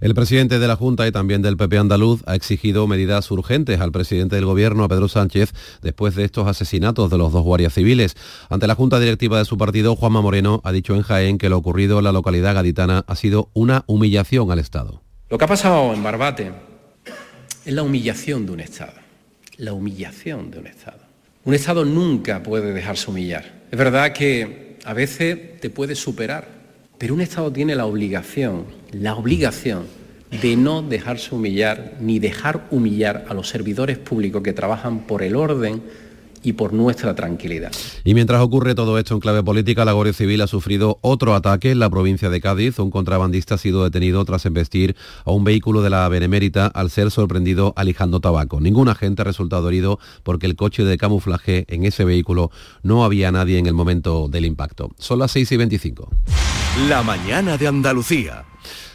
[0.00, 3.90] El presidente de la Junta y también del PP andaluz ha exigido medidas urgentes al
[3.90, 8.16] presidente del Gobierno, a Pedro Sánchez, después de estos asesinatos de los dos guardias civiles.
[8.48, 11.58] Ante la Junta Directiva de su partido, Juanma Moreno ha dicho en Jaén que lo
[11.58, 15.02] ocurrido en la localidad gaditana ha sido una humillación al Estado.
[15.30, 16.52] Lo que ha pasado en Barbate
[17.64, 18.92] es la humillación de un Estado.
[19.56, 21.00] la humillación de un Estado.
[21.44, 23.64] Un Estado nunca puede dejarse humillar.
[23.72, 26.57] Es verdad que a veces te puede superar,
[26.98, 29.86] pero un Estado tiene la obligación, la obligación
[30.42, 35.36] de no dejarse humillar ni dejar humillar a los servidores públicos que trabajan por el
[35.36, 35.82] orden
[36.42, 37.72] y por nuestra tranquilidad.
[38.04, 41.70] Y mientras ocurre todo esto en clave política, la Guardia Civil ha sufrido otro ataque
[41.70, 42.78] en la provincia de Cádiz.
[42.78, 47.10] Un contrabandista ha sido detenido tras embestir a un vehículo de la Benemérita al ser
[47.10, 48.60] sorprendido alijando tabaco.
[48.60, 52.50] Ningún agente ha resultado herido porque el coche de camuflaje en ese vehículo
[52.82, 54.90] no había nadie en el momento del impacto.
[54.98, 56.10] Son las 6 y 25.
[56.88, 58.44] La mañana de Andalucía.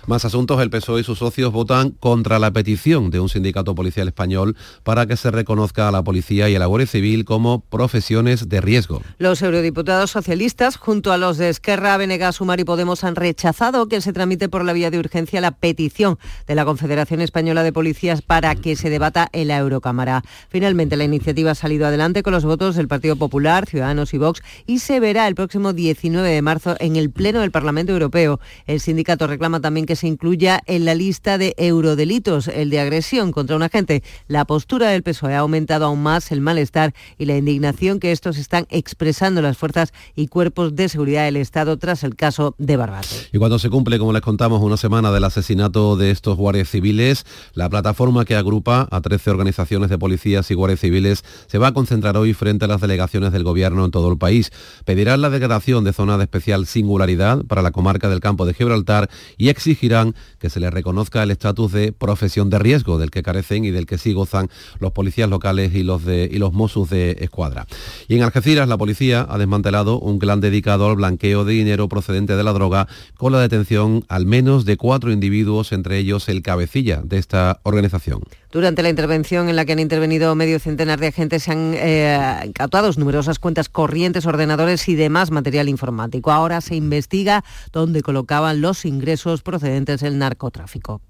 [0.05, 4.09] Más asuntos, el PSOE y sus socios votan contra la petición de un sindicato policial
[4.09, 8.49] español para que se reconozca a la policía y a la Guardia Civil como profesiones
[8.49, 9.01] de riesgo.
[9.17, 14.01] Los eurodiputados socialistas, junto a los de Esquerra, Venegas, Sumar y Podemos, han rechazado que
[14.01, 18.21] se tramite por la vía de urgencia la petición de la Confederación Española de Policías
[18.21, 20.21] para que se debata en la Eurocámara.
[20.49, 24.41] Finalmente, la iniciativa ha salido adelante con los votos del Partido Popular, Ciudadanos y Vox
[24.65, 28.41] y se verá el próximo 19 de marzo en el Pleno del Parlamento Europeo.
[28.67, 33.31] El sindicato reclama también que se incluya en la lista de eurodelitos, el de agresión
[33.31, 34.03] contra un agente.
[34.27, 38.37] La postura del PSOE ha aumentado aún más el malestar y la indignación que estos
[38.37, 43.07] están expresando las fuerzas y cuerpos de seguridad del Estado tras el caso de Barbate.
[43.31, 47.25] Y cuando se cumple, como les contamos, una semana del asesinato de estos guardias civiles,
[47.53, 51.73] la plataforma que agrupa a 13 organizaciones de policías y guardias civiles se va a
[51.73, 54.51] concentrar hoy frente a las delegaciones del gobierno en todo el país.
[54.85, 59.09] Pedirán la declaración de zona de especial singularidad para la comarca del campo de Gibraltar
[59.37, 63.21] y exigir exigirán que se les reconozca el estatus de profesión de riesgo del que
[63.21, 66.89] carecen y del que sí gozan los policías locales y los, de, y los Mossos
[66.89, 67.67] de Escuadra.
[68.07, 72.35] Y en Algeciras la policía ha desmantelado un clan dedicado al blanqueo de dinero procedente
[72.37, 77.01] de la droga con la detención al menos de cuatro individuos, entre ellos el cabecilla
[77.03, 78.21] de esta organización.
[78.53, 82.53] Durante la intervención en la que han intervenido medio centenar de agentes se han eh,
[82.97, 86.31] numerosas cuentas corrientes, ordenadores y demás material informático.
[86.31, 91.01] Ahora se investiga dónde colocaban los ingresos procedentes del narcotráfico.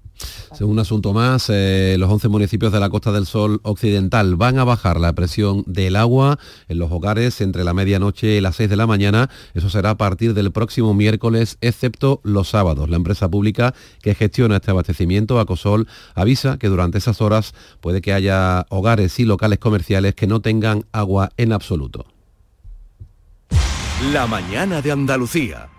[0.52, 4.58] Según un asunto más, eh, los 11 municipios de la Costa del Sol Occidental van
[4.58, 8.70] a bajar la presión del agua en los hogares entre la medianoche y las 6
[8.70, 9.28] de la mañana.
[9.54, 12.88] Eso será a partir del próximo miércoles, excepto los sábados.
[12.88, 18.12] La empresa pública que gestiona este abastecimiento, Acosol, avisa que durante esas horas puede que
[18.12, 22.06] haya hogares y locales comerciales que no tengan agua en absoluto.
[24.12, 25.73] La mañana de Andalucía.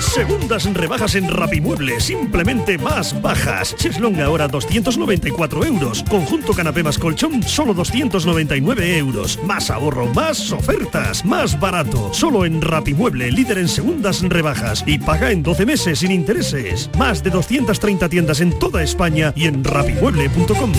[0.00, 3.74] Segundas rebajas en Rapimueble, simplemente más bajas.
[3.76, 6.02] Cheslong ahora 294 euros.
[6.08, 9.38] Conjunto canapé más colchón, solo 299 euros.
[9.44, 12.12] Más ahorro, más ofertas, más barato.
[12.14, 14.82] Solo en Rapimueble, líder en segundas rebajas.
[14.86, 16.88] Y paga en 12 meses sin intereses.
[16.96, 20.72] Más de 230 tiendas en toda España y en rapimueble.com.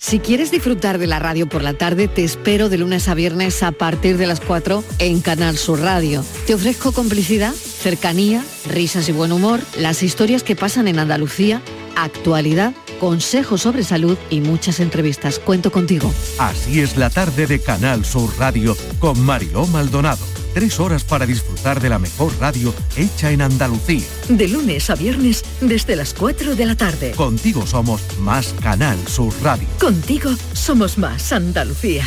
[0.00, 3.64] Si quieres disfrutar de la radio por la tarde, te espero de lunes a viernes
[3.64, 6.24] a partir de las 4 en Canal Sur Radio.
[6.46, 11.62] Te ofrezco complicidad, cercanía, risas y buen humor, las historias que pasan en Andalucía,
[11.96, 15.40] actualidad, consejos sobre salud y muchas entrevistas.
[15.40, 16.14] Cuento contigo.
[16.38, 20.37] Así es la tarde de Canal Sur Radio con Mariló Maldonado.
[20.54, 24.06] Tres horas para disfrutar de la mejor radio hecha en Andalucía.
[24.28, 27.12] De lunes a viernes desde las 4 de la tarde.
[27.12, 29.68] Contigo somos más Canal Sur Radio.
[29.78, 32.04] Contigo somos más Andalucía.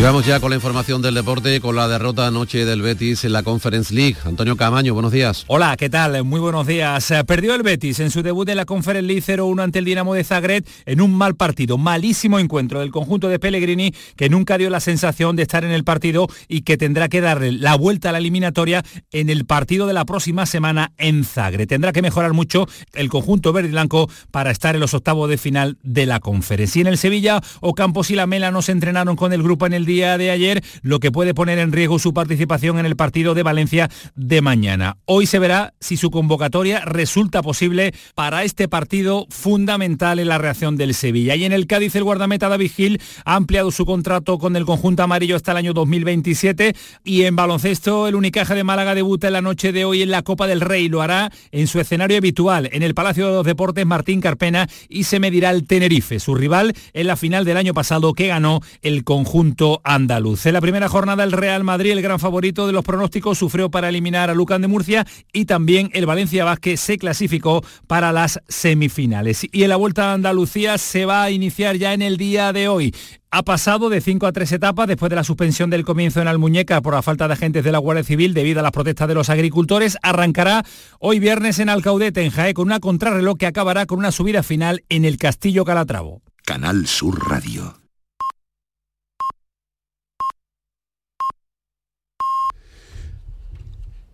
[0.00, 3.34] Y vamos ya con la información del deporte, con la derrota anoche del Betis en
[3.34, 4.16] la Conference League.
[4.24, 5.44] Antonio Camaño, buenos días.
[5.46, 6.24] Hola, ¿qué tal?
[6.24, 7.10] Muy buenos días.
[7.10, 10.14] Eh, Perdió el Betis en su debut en la Conference League 0-1 ante el Dinamo
[10.14, 14.70] de Zagreb en un mal partido, malísimo encuentro del conjunto de Pellegrini que nunca dio
[14.70, 18.12] la sensación de estar en el partido y que tendrá que darle la vuelta a
[18.12, 18.82] la eliminatoria
[19.12, 21.68] en el partido de la próxima semana en Zagreb.
[21.68, 25.36] Tendrá que mejorar mucho el conjunto verde y blanco para estar en los octavos de
[25.36, 26.78] final de la Conference.
[26.78, 29.74] Y en el Sevilla, Ocampos y la Mela no se entrenaron con el grupo en
[29.74, 33.34] el día de ayer, lo que puede poner en riesgo su participación en el partido
[33.34, 34.98] de Valencia de mañana.
[35.04, 40.76] Hoy se verá si su convocatoria resulta posible para este partido fundamental en la reacción
[40.76, 41.34] del Sevilla.
[41.34, 45.02] Y en el Cádiz el guardameta David Gil ha ampliado su contrato con el conjunto
[45.02, 49.42] amarillo hasta el año 2027 y en baloncesto el Unicaja de Málaga debuta en la
[49.42, 50.88] noche de hoy en la Copa del Rey.
[50.88, 55.04] Lo hará en su escenario habitual, en el Palacio de los Deportes Martín Carpena y
[55.04, 59.04] se medirá el Tenerife, su rival en la final del año pasado que ganó el
[59.04, 60.46] conjunto andaluz.
[60.46, 63.88] En la primera jornada el Real Madrid, el gran favorito de los pronósticos, sufrió para
[63.88, 69.46] eliminar a Lucan de Murcia y también el Valencia Vázquez se clasificó para las semifinales.
[69.52, 72.68] Y en la Vuelta a Andalucía se va a iniciar ya en el día de
[72.68, 72.94] hoy.
[73.32, 76.80] Ha pasado de 5 a 3 etapas después de la suspensión del comienzo en Almuñeca
[76.80, 79.30] por la falta de agentes de la Guardia Civil debido a las protestas de los
[79.30, 79.96] agricultores.
[80.02, 80.64] Arrancará
[80.98, 84.82] hoy viernes en Alcaudete, en Jaé, con una contrarreloj que acabará con una subida final
[84.88, 86.22] en el Castillo Calatravo.
[86.44, 87.80] Canal Sur Radio.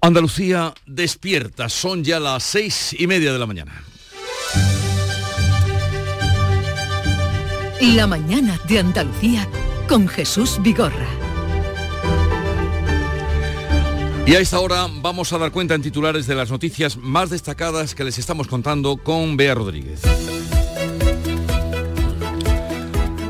[0.07, 3.83] Andalucía despierta, son ya las seis y media de la mañana.
[7.81, 9.49] La mañana de Andalucía
[9.89, 11.09] con Jesús Vigorra.
[14.27, 17.97] Y a esta hora vamos a dar cuenta en titulares de las noticias más destacadas
[17.97, 20.03] que les estamos contando con Bea Rodríguez.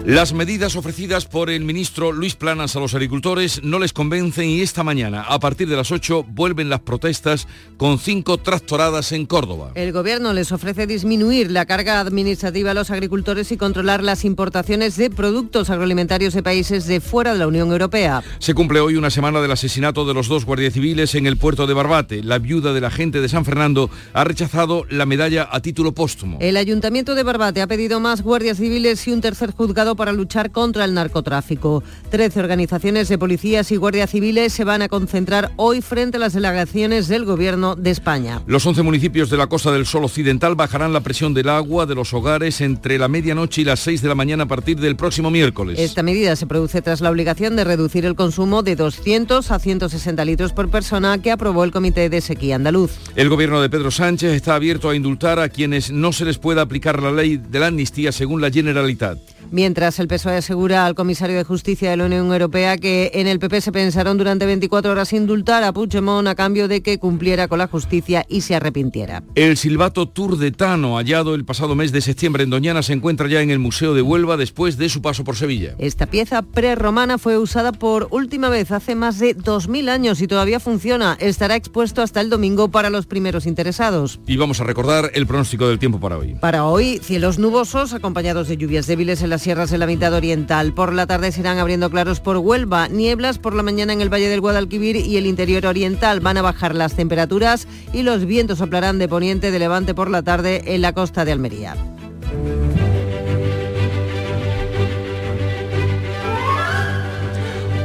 [0.07, 4.61] Las medidas ofrecidas por el ministro Luis Planas a los agricultores no les convencen y
[4.61, 9.73] esta mañana, a partir de las 8, vuelven las protestas con cinco tractoradas en Córdoba.
[9.75, 14.97] El gobierno les ofrece disminuir la carga administrativa a los agricultores y controlar las importaciones
[14.97, 18.23] de productos agroalimentarios de países de fuera de la Unión Europea.
[18.39, 21.67] Se cumple hoy una semana del asesinato de los dos guardias civiles en el puerto
[21.67, 22.23] de Barbate.
[22.23, 26.39] La viuda del agente de San Fernando ha rechazado la medalla a título póstumo.
[26.41, 30.51] El ayuntamiento de Barbate ha pedido más guardias civiles y un tercer juzgado para luchar
[30.51, 31.83] contra el narcotráfico.
[32.11, 36.35] Trece organizaciones de policías y guardias civiles se van a concentrar hoy frente a las
[36.35, 38.43] delegaciones del Gobierno de España.
[38.47, 41.95] Los 11 municipios de la Costa del Sol Occidental bajarán la presión del agua de
[41.95, 45.31] los hogares entre la medianoche y las 6 de la mañana a partir del próximo
[45.31, 45.79] miércoles.
[45.79, 50.25] Esta medida se produce tras la obligación de reducir el consumo de 200 a 160
[50.25, 52.93] litros por persona que aprobó el Comité de Sequía Andaluz.
[53.15, 56.63] El gobierno de Pedro Sánchez está abierto a indultar a quienes no se les pueda
[56.63, 59.19] aplicar la ley de la amnistía según la Generalitat.
[59.51, 63.39] Mientras el PSOE asegura al comisario de Justicia de la Unión Europea que en el
[63.39, 67.59] PP se pensaron durante 24 horas indultar a Puigdemont a cambio de que cumpliera con
[67.59, 69.23] la justicia y se arrepintiera.
[69.35, 73.51] El silbato turdetano hallado el pasado mes de septiembre en Doñana se encuentra ya en
[73.51, 75.75] el Museo de Huelva después de su paso por Sevilla.
[75.79, 80.61] Esta pieza prerromana fue usada por última vez hace más de 2.000 años y todavía
[80.61, 81.17] funciona.
[81.21, 84.21] Estará expuesto hasta el domingo para los primeros interesados.
[84.27, 86.35] Y vamos a recordar el pronóstico del tiempo para hoy.
[86.41, 90.73] Para hoy, cielos nubosos acompañados de lluvias débiles en sierras de la mitad oriental.
[90.73, 94.13] Por la tarde se irán abriendo claros por Huelva, nieblas por la mañana en el
[94.13, 96.21] Valle del Guadalquivir y el interior oriental.
[96.21, 100.23] Van a bajar las temperaturas y los vientos soplarán de poniente de levante por la
[100.23, 101.77] tarde en la costa de Almería.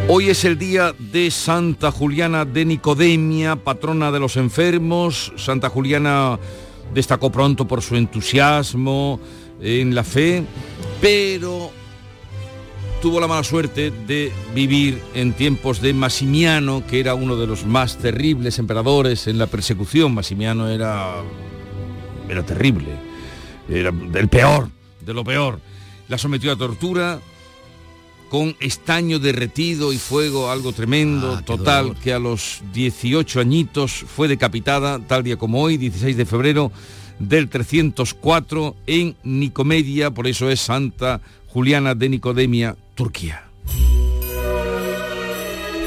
[0.08, 5.32] Hoy es el día de Santa Juliana de Nicodemia, patrona de los enfermos.
[5.38, 6.38] Santa Juliana
[6.94, 9.22] destacó pronto por su entusiasmo
[9.62, 10.44] en la fe,
[11.02, 11.72] pero
[13.02, 17.66] tuvo la mala suerte de vivir en tiempos de Massimiano, que era uno de los
[17.66, 20.14] más terribles emperadores en la persecución.
[20.14, 21.16] Massimiano era,
[22.30, 22.92] era terrible,
[23.68, 24.70] era del peor,
[25.04, 25.60] de lo peor.
[26.08, 27.20] La sometió a tortura
[28.30, 35.00] con estaño derretido y fuego, algo tremendo, total, que a los 18 añitos fue decapitada,
[35.00, 36.72] tal día como hoy, 16 de febrero
[37.28, 43.44] del 304, en Nicomedia, por eso es Santa Juliana de Nicodemia, Turquía.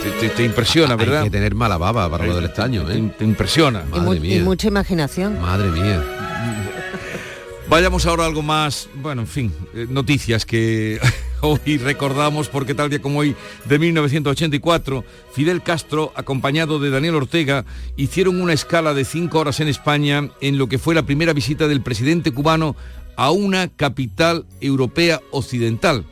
[0.03, 1.19] Te, te- te impresiona, ¿verdad?
[1.21, 3.13] Hay que tener mala baba para lo del estaño, ¿eh?
[3.19, 3.85] Te impresiona.
[3.95, 5.41] Y, mu- y mucha imaginación.
[5.41, 6.03] Madre mía.
[7.71, 11.01] Vayamos ahora a algo más, bueno, en fin, eh, noticias que
[11.45, 17.65] hoy recordamos porque tal día como hoy de 1984, Fidel Castro, acompañado de Daniel Ortega,
[17.97, 21.69] hicieron una escala de cinco horas en España en lo que fue la primera visita
[21.69, 22.77] del presidente cubano
[23.17, 26.05] a una capital europea occidental.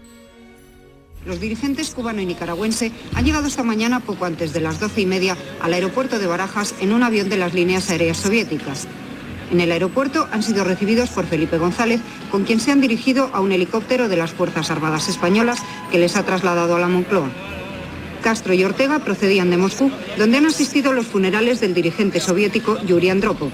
[1.25, 5.07] Los dirigentes cubano y nicaragüense han llegado esta mañana poco antes de las doce y
[5.07, 8.89] media al aeropuerto de Barajas en un avión de las líneas aéreas soviéticas.
[9.53, 13.41] En el aeropuerto han sido recibidos por Felipe González, con quien se han dirigido a
[13.41, 15.59] un helicóptero de las Fuerzas Armadas Españolas
[15.91, 17.31] que les ha trasladado a la Moncloa.
[18.23, 23.11] Castro y Ortega procedían de Moscú, donde han asistido los funerales del dirigente soviético Yuri
[23.11, 23.51] Andropov.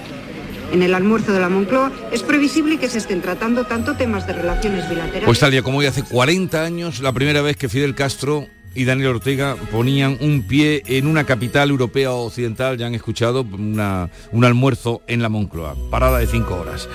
[0.71, 4.33] En el almuerzo de la Moncloa es previsible que se estén tratando tanto temas de
[4.33, 5.25] relaciones bilaterales.
[5.25, 8.47] Pues tal como hoy hace 40 años, la primera vez que Fidel Castro
[8.79, 14.09] y Daniel Ortega ponían un pie en una capital europea occidental, ya han escuchado, una-
[14.31, 16.87] un almuerzo en la Moncloa, parada de cinco horas.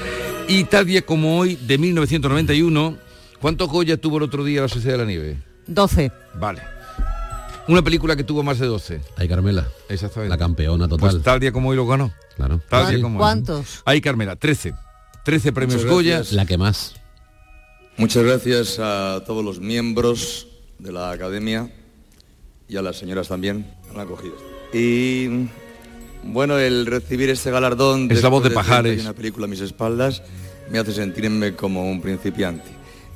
[0.48, 2.96] Y tal día como hoy, de 1991,
[3.40, 5.36] ¿cuántos Goya tuvo el otro día la Sociedad de la Nieve?
[5.66, 6.10] 12.
[6.40, 6.62] Vale.
[7.68, 9.00] Una película que tuvo más de 12.
[9.16, 9.66] Ay, Carmela.
[9.88, 10.30] Exactamente.
[10.30, 11.10] La campeona total.
[11.10, 12.12] Pues tal día como hoy lo ganó.
[12.36, 12.60] Claro.
[12.68, 13.20] Tal día como hoy.
[13.22, 13.82] ¿Cuántos?
[13.84, 14.74] Ay, Carmela, 13.
[15.24, 16.22] 13 premios Goya.
[16.32, 16.94] La que más.
[17.96, 20.48] Muchas gracias a todos los miembros
[20.78, 21.70] de la Academia
[22.68, 24.34] y a las señoras también han acogido.
[24.72, 25.48] Y
[26.24, 28.94] bueno, el recibir este galardón Es la voz de Pajares.
[28.94, 30.22] 31 película a mis espaldas
[30.70, 32.64] me hace sentirme como un principiante.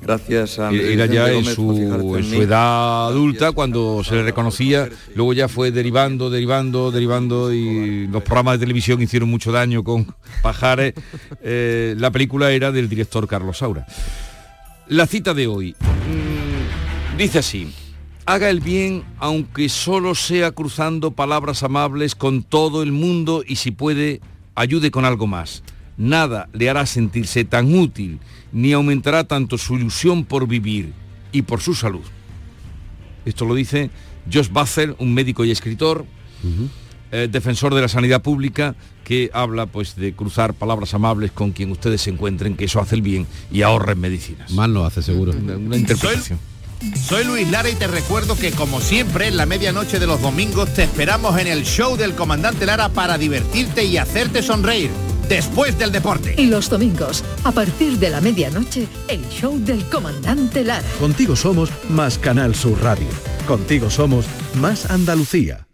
[0.01, 5.49] Gracias a Era ya en su, en edad adulta cuando se le reconocía, luego ya
[5.49, 10.95] fue derivando, derivando, derivando y los programas de televisión hicieron mucho daño con Pajares.
[11.43, 13.87] Eh, la película era del director Carlos Saura.
[14.87, 15.75] La cita de hoy
[17.19, 17.73] dice así,
[18.27, 23.73] haga el bien aunque solo sea cruzando palabras amables con todo el mundo y si
[23.73, 24.21] puede,
[24.55, 25.65] ayude con algo más.
[25.97, 28.21] Nada le hará sentirse tan útil
[28.53, 30.93] ni aumentará tanto su ilusión por vivir
[31.33, 32.05] y por su salud.
[33.25, 33.91] Esto lo dice
[34.33, 36.07] Josh Butler, un médico y escritor,
[37.11, 41.73] eh, defensor de la sanidad pública, que habla pues de cruzar palabras amables con quien
[41.73, 44.53] ustedes se encuentren, que eso hace el bien y ahorren medicinas.
[44.53, 45.33] Mal lo hace seguro.
[45.33, 46.39] Una interpretación.
[46.95, 50.73] Soy Luis Lara y te recuerdo que como siempre en la medianoche de los domingos
[50.75, 54.91] te esperamos en el show del comandante Lara para divertirte y hacerte sonreír
[55.29, 56.35] después del deporte.
[56.39, 60.89] Y los domingos, a partir de la medianoche, el show del comandante Lara.
[60.99, 63.09] Contigo somos más Canal Sur Radio.
[63.47, 65.68] Contigo somos más Andalucía.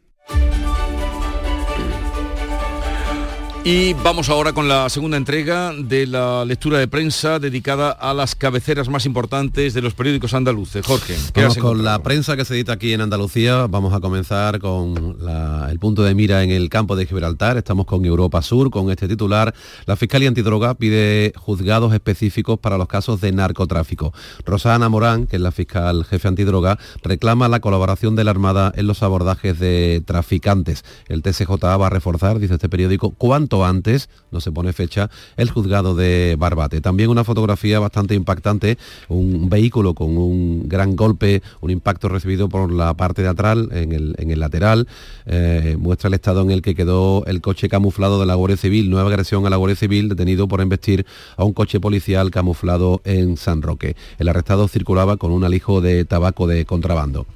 [3.66, 8.34] Y vamos ahora con la segunda entrega de la lectura de prensa dedicada a las
[8.34, 10.84] cabeceras más importantes de los periódicos andaluces.
[10.84, 13.66] Jorge, ¿qué Vamos con la prensa que se edita aquí en Andalucía.
[13.66, 17.56] Vamos a comenzar con la- el punto de mira en el campo de Gibraltar.
[17.56, 19.54] Estamos con Europa Sur, con este titular.
[19.86, 24.12] La Fiscalía Antidroga pide juzgados específicos para los casos de narcotráfico.
[24.44, 28.86] Rosana Morán, que es la fiscal jefe antidroga, reclama la colaboración de la Armada en
[28.86, 30.84] los abordajes de traficantes.
[31.08, 33.14] El TSJA va a reforzar, dice este periódico,
[33.62, 36.80] antes, no se pone fecha, el juzgado de Barbate.
[36.80, 38.78] También una fotografía bastante impactante,
[39.08, 43.92] un vehículo con un gran golpe, un impacto recibido por la parte de atrás, en
[43.92, 44.88] el, en el lateral,
[45.26, 48.88] eh, muestra el estado en el que quedó el coche camuflado de la Guardia Civil,
[48.88, 51.04] nueva agresión a la Guardia Civil, detenido por embestir
[51.36, 53.96] a un coche policial camuflado en San Roque.
[54.18, 57.26] El arrestado circulaba con un alijo de tabaco de contrabando.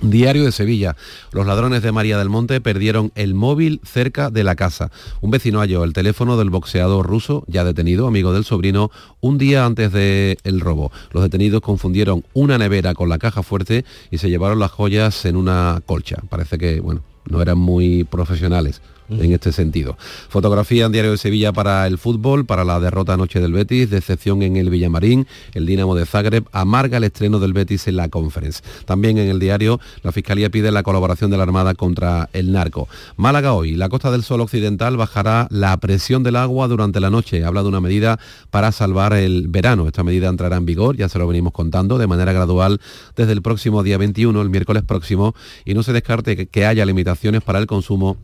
[0.00, 0.96] Diario de Sevilla.
[1.32, 4.90] Los ladrones de María del Monte perdieron el móvil cerca de la casa.
[5.20, 8.90] Un vecino halló el teléfono del boxeador ruso, ya detenido, amigo del sobrino,
[9.20, 10.92] un día antes del robo.
[11.12, 15.36] Los detenidos confundieron una nevera con la caja fuerte y se llevaron las joyas en
[15.36, 16.22] una colcha.
[16.28, 19.96] Parece que, bueno, no eran muy profesionales en este sentido.
[20.28, 24.42] Fotografía en Diario de Sevilla para el fútbol, para la derrota anoche del Betis, decepción
[24.42, 28.62] en el Villamarín, el Dinamo de Zagreb amarga el estreno del Betis en la Conference.
[28.84, 32.88] También en el diario, la Fiscalía pide la colaboración de la Armada contra el narco.
[33.16, 37.44] Málaga hoy, la Costa del Sol Occidental bajará la presión del agua durante la noche.
[37.44, 38.18] Habla de una medida
[38.50, 39.86] para salvar el verano.
[39.86, 42.80] Esta medida entrará en vigor, ya se lo venimos contando, de manera gradual
[43.16, 45.34] desde el próximo día 21, el miércoles próximo,
[45.64, 48.16] y no se descarte que- que haya limitaciones para el consumo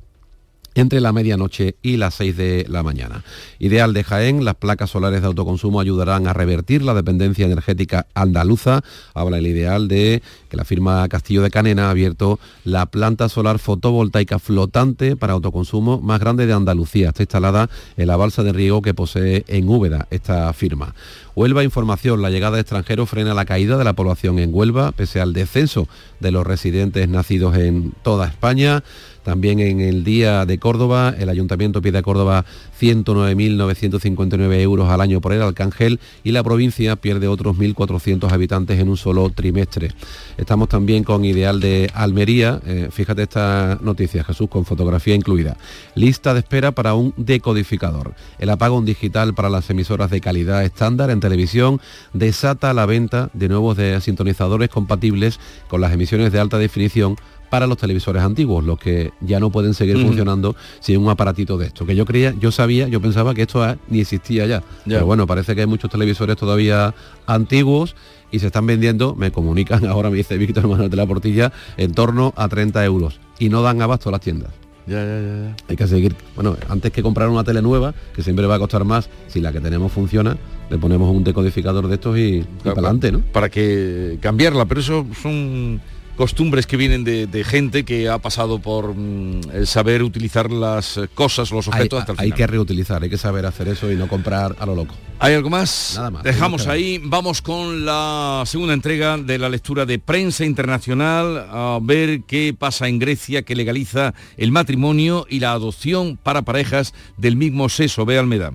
[0.74, 3.24] entre la medianoche y las 6 de la mañana.
[3.58, 8.82] Ideal de Jaén, las placas solares de autoconsumo ayudarán a revertir la dependencia energética andaluza.
[9.14, 13.58] Habla el ideal de que la firma Castillo de Canena ha abierto la planta solar
[13.58, 17.08] fotovoltaica flotante para autoconsumo más grande de Andalucía.
[17.08, 20.94] Está instalada en la balsa de riego que posee en Úbeda esta firma.
[21.34, 25.20] Huelva Información, la llegada de extranjeros frena la caída de la población en Huelva, pese
[25.20, 28.82] al descenso de los residentes nacidos en toda España.
[29.22, 32.44] También en el Día de Córdoba, el Ayuntamiento pide a Córdoba
[32.80, 38.88] 109.959 euros al año por el Arcángel y la provincia pierde otros 1.400 habitantes en
[38.88, 39.92] un solo trimestre.
[40.36, 42.60] Estamos también con Ideal de Almería.
[42.66, 45.56] Eh, fíjate esta noticia, Jesús, con fotografía incluida.
[45.94, 48.14] Lista de espera para un decodificador.
[48.38, 51.80] El apagón digital para las emisoras de calidad estándar en televisión
[52.12, 57.16] desata la venta de nuevos sintonizadores compatibles con las emisiones de alta definición
[57.50, 61.66] para los televisores antiguos, los que ya no pueden seguir funcionando sin un aparatito de
[61.66, 61.84] esto.
[61.84, 64.62] Que yo creía, yo sabía, yo pensaba que esto ni existía ya.
[64.86, 66.94] Pero bueno, parece que hay muchos televisores todavía
[67.26, 67.96] antiguos
[68.30, 71.92] y se están vendiendo, me comunican ahora, me dice Víctor Manuel de la Portilla, en
[71.92, 73.20] torno a 30 euros.
[73.38, 74.50] Y no dan abasto a las tiendas.
[74.86, 75.56] Ya, ya, ya.
[75.68, 78.84] Hay que seguir, bueno, antes que comprar una tele nueva, que siempre va a costar
[78.84, 80.36] más, si la que tenemos funciona,
[80.68, 83.20] le ponemos un decodificador de estos y, y para adelante, ¿no?
[83.32, 85.80] Para que cambiarla, pero eso son
[86.20, 91.00] costumbres que vienen de, de gente que ha pasado por mm, el saber utilizar las
[91.14, 92.36] cosas, los Hay, objetos hasta el hay final.
[92.36, 94.94] que reutilizar, hay que saber hacer eso y no comprar a lo loco.
[95.18, 95.94] ¿Hay algo más?
[95.96, 96.22] Nada más.
[96.22, 102.24] Dejamos ahí, vamos con la segunda entrega de la lectura de prensa internacional, a ver
[102.24, 107.70] qué pasa en Grecia, que legaliza el matrimonio y la adopción para parejas del mismo
[107.70, 108.04] sexo.
[108.04, 108.52] Ve Almeda.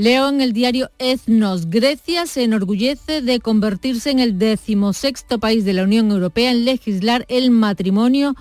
[0.00, 5.74] Leo en el diario Ethnos, Grecia se enorgullece de convertirse en el decimosexto país de
[5.74, 8.34] la Unión Europea en legislar el matrimonio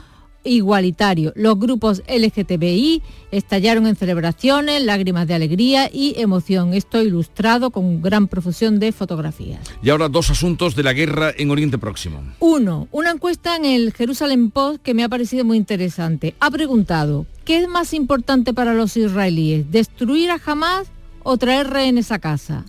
[0.45, 1.33] igualitario.
[1.35, 6.73] Los grupos LGTBI estallaron en celebraciones, lágrimas de alegría y emoción.
[6.73, 9.59] Esto ilustrado con gran profusión de fotografías.
[9.83, 12.23] Y ahora dos asuntos de la guerra en Oriente Próximo.
[12.39, 16.35] Uno, una encuesta en el Jerusalem Post que me ha parecido muy interesante.
[16.39, 19.69] Ha preguntado, ¿qué es más importante para los israelíes?
[19.69, 20.89] ¿Destruir a Hamas
[21.23, 22.65] o traer rehenes a casa?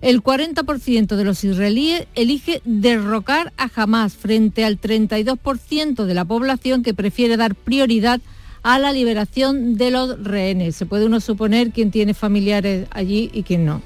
[0.00, 6.82] El 40% de los israelíes elige derrocar a Hamas frente al 32% de la población
[6.82, 8.20] que prefiere dar prioridad
[8.62, 10.76] a la liberación de los rehenes.
[10.76, 13.82] Se puede uno suponer quién tiene familiares allí y quién no.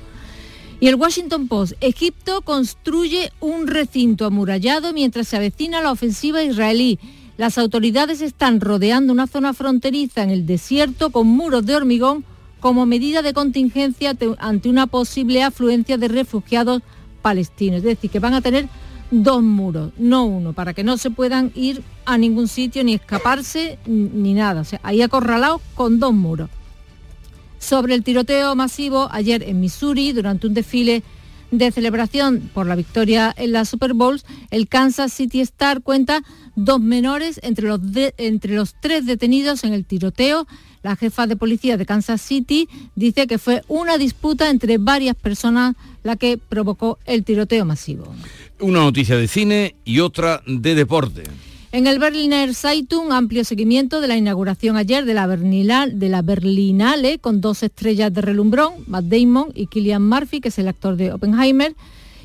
[0.78, 6.98] Y el Washington Post, Egipto construye un recinto amurallado mientras se avecina la ofensiva israelí.
[7.36, 12.24] Las autoridades están rodeando una zona fronteriza en el desierto con muros de hormigón
[12.64, 16.80] como medida de contingencia ante una posible afluencia de refugiados
[17.20, 17.80] palestinos.
[17.80, 18.70] Es decir, que van a tener
[19.10, 23.78] dos muros, no uno, para que no se puedan ir a ningún sitio ni escaparse
[23.86, 24.62] ni nada.
[24.62, 26.48] O sea, ahí acorralados con dos muros.
[27.58, 31.02] Sobre el tiroteo masivo ayer en Missouri, durante un desfile
[31.50, 36.22] de celebración por la victoria en la Super Bowls, el Kansas City Star cuenta
[36.56, 37.80] dos menores entre los,
[38.16, 40.46] entre los tres detenidos en el tiroteo
[40.84, 45.74] la jefa de policía de Kansas City dice que fue una disputa entre varias personas
[46.02, 48.14] la que provocó el tiroteo masivo.
[48.60, 51.24] Una noticia de cine y otra de deporte.
[51.72, 57.18] En el Berliner Zeitung, amplio seguimiento de la inauguración ayer de la, de la Berlinale
[57.18, 61.12] con dos estrellas de relumbrón, Matt Damon y Killian Murphy, que es el actor de
[61.12, 61.74] Oppenheimer.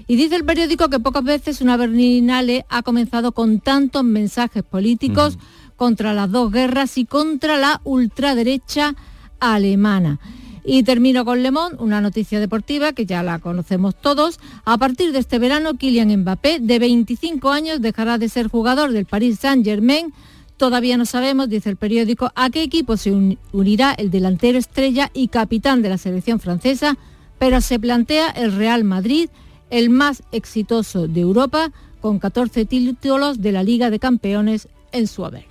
[0.06, 5.38] Y dice el periódico que pocas veces una Berlinale ha comenzado con tantos mensajes políticos
[5.80, 8.96] contra las dos guerras y contra la ultraderecha
[9.40, 10.20] alemana.
[10.66, 14.42] Y termino con Le Monde, una noticia deportiva que ya la conocemos todos.
[14.66, 19.06] A partir de este verano, Kylian Mbappé, de 25 años, dejará de ser jugador del
[19.06, 20.14] Paris Saint-Germain.
[20.58, 25.30] Todavía no sabemos, dice el periódico, a qué equipo se unirá el delantero estrella y
[25.30, 26.98] capitán de la selección francesa,
[27.40, 29.30] pero se plantea el Real Madrid,
[29.70, 31.72] el más exitoso de Europa,
[32.02, 35.49] con 14 títulos de la Liga de Campeones en su haber.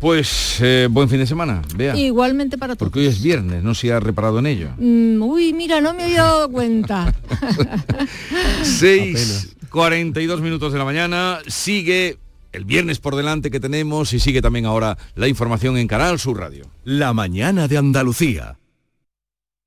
[0.00, 1.96] Pues eh, buen fin de semana, vea.
[1.96, 2.88] Igualmente para todos.
[2.90, 4.70] Porque hoy es viernes, no se ha reparado en ello.
[4.78, 7.14] Mm, uy, mira, no me había dado cuenta.
[8.62, 12.18] 6.42 minutos de la mañana, sigue
[12.52, 16.38] el viernes por delante que tenemos y sigue también ahora la información en Canal Sur
[16.38, 16.66] Radio.
[16.84, 18.58] La mañana de Andalucía.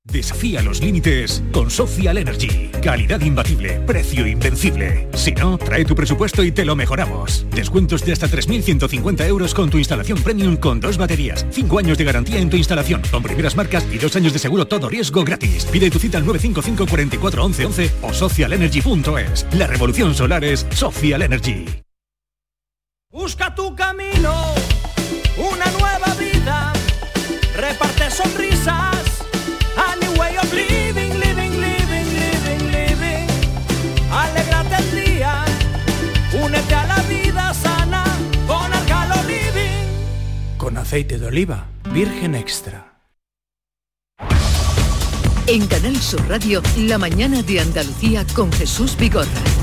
[0.04, 2.70] Desafía los límites con Social Energy.
[2.82, 5.08] Calidad imbatible, precio invencible.
[5.14, 7.46] Si no, trae tu presupuesto y te lo mejoramos.
[7.50, 11.46] Descuentos de hasta 3.150 euros con tu instalación premium con dos baterías.
[11.50, 14.66] Cinco años de garantía en tu instalación, con primeras marcas y dos años de seguro
[14.66, 15.66] todo riesgo gratis.
[15.66, 19.46] Pide tu cita al 955 44 11 11 o socialenergy.es.
[19.52, 21.66] La revolución solar es Social Energy.
[23.12, 24.54] Busca tu camino,
[25.36, 26.72] una nueva vida.
[27.54, 28.99] Reparte sonrisas
[40.80, 42.86] aceite de oliva, virgen extra.
[45.46, 49.59] En Canal Sur Radio, la mañana de Andalucía con Jesús Vigorra.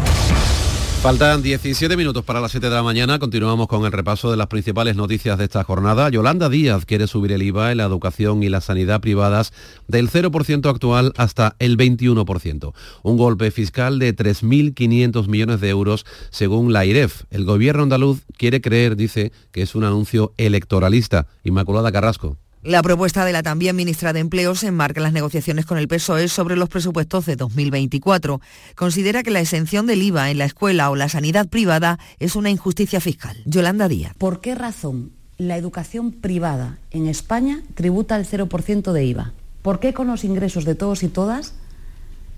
[1.01, 3.19] Faltan 17 minutos para las 7 de la mañana.
[3.19, 6.09] Continuamos con el repaso de las principales noticias de esta jornada.
[6.09, 9.53] Yolanda Díaz quiere subir el IVA en la educación y la sanidad privadas
[9.87, 12.73] del 0% actual hasta el 21%.
[13.03, 17.23] Un golpe fiscal de 3.500 millones de euros según la IREF.
[17.29, 21.27] El gobierno andaluz quiere creer, dice, que es un anuncio electoralista.
[21.43, 22.37] Inmaculada Carrasco.
[22.63, 25.87] La propuesta de la también ministra de Empleo se enmarca en las negociaciones con el
[25.87, 28.41] PSOE sobre los presupuestos de 2024.
[28.75, 32.49] Considera que la exención del IVA en la escuela o la sanidad privada es una
[32.49, 33.37] injusticia fiscal.
[33.45, 34.13] Yolanda Díaz.
[34.17, 39.33] ¿Por qué razón la educación privada en España tributa el 0% de IVA?
[39.61, 41.53] ¿Por qué con los ingresos de todos y todas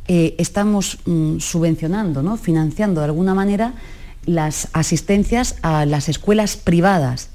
[0.07, 2.35] eh, estamos mm, subvencionando, ¿no?
[2.35, 3.73] financiando de alguna manera
[4.25, 7.29] las asistencias a las escuelas privadas?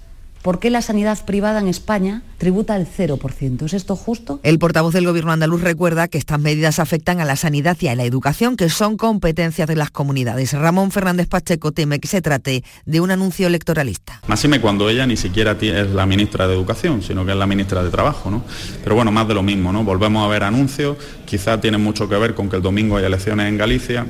[0.45, 3.64] ¿Por qué la sanidad privada en España tributa el 0%?
[3.64, 4.40] ¿Es esto justo?
[4.42, 7.95] El portavoz del Gobierno andaluz recuerda que estas medidas afectan a la sanidad y a
[7.95, 10.53] la educación, que son competencias de las comunidades.
[10.53, 14.20] Ramón Fernández Pacheco teme que se trate de un anuncio electoralista.
[14.26, 17.82] Máxime cuando ella ni siquiera es la ministra de Educación, sino que es la ministra
[17.82, 18.45] de Trabajo, ¿no?
[18.82, 19.82] Pero bueno, más de lo mismo, ¿no?
[19.82, 23.49] Volvemos a ver anuncios, quizá tienen mucho que ver con que el domingo hay elecciones
[23.49, 24.07] en Galicia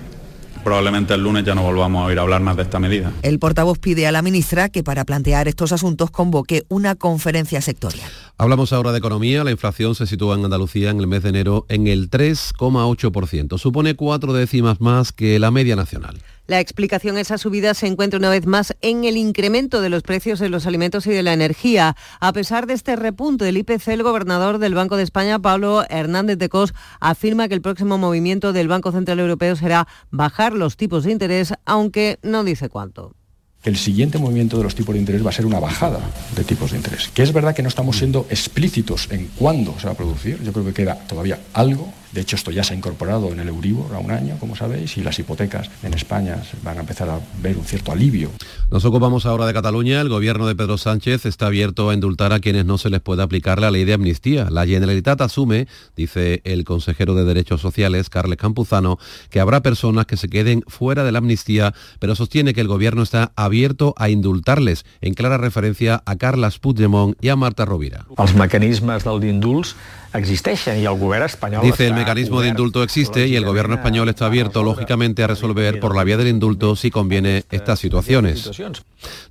[0.65, 3.13] probablemente el lunes ya no volvamos a oír hablar más de esta medida.
[3.23, 8.09] El portavoz pide a la ministra que para plantear estos asuntos convoque una conferencia sectorial.
[8.39, 9.45] Hablamos ahora de economía.
[9.45, 13.59] La inflación se sitúa en Andalucía en el mes de enero en el 3,8%.
[13.59, 16.17] Supone cuatro décimas más que la media nacional.
[16.47, 20.03] La explicación a esa subida se encuentra una vez más en el incremento de los
[20.03, 21.97] precios de los alimentos y de la energía.
[22.21, 26.37] A pesar de este repunte del IPC, el gobernador del Banco de España, Pablo Hernández
[26.37, 31.05] de Cos, afirma que el próximo movimiento del Banco Central Europeo será bajar los tipos
[31.05, 33.15] de interés, aunque no dice cuánto
[33.63, 35.99] el siguiente movimiento de los tipos de interés va a ser una bajada
[36.37, 37.09] de tipos de interés.
[37.09, 40.39] Que es verdad que no estamos siendo explícitos en cuándo se va a producir.
[40.43, 43.49] Yo creo que queda todavía algo de hecho, esto ya se ha incorporado en el
[43.49, 47.19] Euribor a un año, como sabéis, y las hipotecas en España van a empezar a
[47.43, 48.31] ver un cierto alivio.
[48.71, 50.01] Nos ocupamos ahora de Cataluña.
[50.01, 53.25] El gobierno de Pedro Sánchez está abierto a indultar a quienes no se les pueda
[53.25, 54.49] aplicar la ley de amnistía.
[54.49, 58.99] La Generalitat asume, dice el consejero de Derechos Sociales, Carles Campuzano,
[59.29, 63.03] que habrá personas que se queden fuera de la amnistía, pero sostiene que el gobierno
[63.03, 68.07] está abierto a indultarles, en clara referencia a Carles Puigdemont y a Marta Rovira.
[68.17, 69.75] Los mecanismos del indults
[70.15, 71.63] existeixen y el gobierno español...
[71.63, 75.81] Dice el mecanismo de indulto existe y el gobierno español está abierto lógicamente a resolver
[75.81, 78.51] por la vía del indulto si conviene estas situaciones.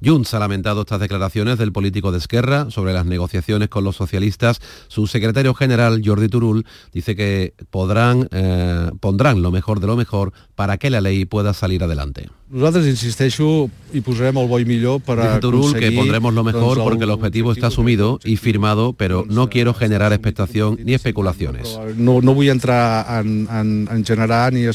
[0.04, 4.60] Junts ha lamentado estas declaraciones del político de Esquerra sobre las negociaciones con los socialistas.
[4.88, 10.34] Su secretario general, Jordi Turul, dice que podrán, eh, pondrán lo mejor de lo mejor
[10.56, 12.30] para que la ley pueda salir adelante.
[12.54, 15.02] Nosaltres, insisteixo, y posarem el bo i millor
[15.42, 19.74] Turul que pondremos lo mejor porque el objetivo está asumido y firmado, pero no quiero
[19.74, 21.78] generar expectación ni especulaciones.
[21.98, 24.66] No, no vull entrar en, en, en generar ni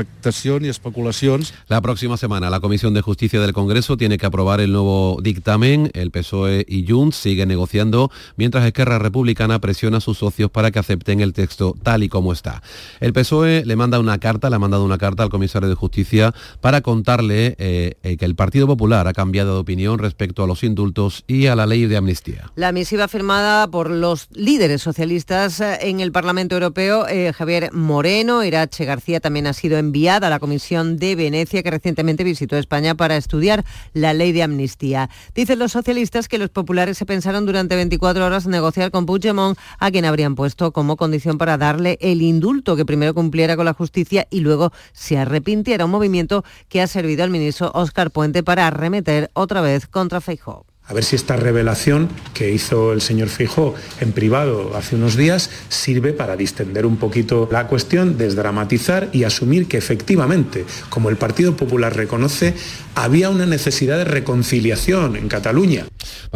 [0.00, 1.54] expectación y especulaciones.
[1.68, 5.90] La próxima semana la Comisión de Justicia del Congreso tiene que aprobar el nuevo dictamen.
[5.94, 10.78] El PSOE y Junts siguen negociando mientras Esquerra Republicana presiona a sus socios para que
[10.78, 12.62] acepten el texto tal y como está.
[13.00, 16.34] El PSOE le manda una carta, le ha mandado una carta al comisario de Justicia
[16.60, 20.62] para contarle eh, eh, que el Partido Popular ha cambiado de opinión respecto a los
[20.62, 22.50] indultos y a la ley de amnistía.
[22.54, 28.84] La misiva firmada por los líderes socialistas eh, en el Parlamento Europeo, Javier Moreno, Irache
[28.84, 33.16] García también ha sido enviada a la Comisión de Venecia que recientemente visitó España para
[33.16, 35.08] estudiar la ley de amnistía.
[35.34, 39.90] Dicen los socialistas que los populares se pensaron durante 24 horas negociar con Puigdemont, a
[39.90, 44.26] quien habrían puesto como condición para darle el indulto, que primero cumpliera con la justicia
[44.30, 49.30] y luego se arrepintiera, un movimiento que ha servido al ministro Óscar Puente para arremeter
[49.34, 54.12] otra vez contra Feijóo a ver si esta revelación que hizo el señor Fijó en
[54.12, 59.78] privado hace unos días sirve para distender un poquito la cuestión, desdramatizar y asumir que
[59.78, 62.54] efectivamente, como el Partido Popular reconoce,
[62.94, 65.86] había una necesidad de reconciliación en Cataluña.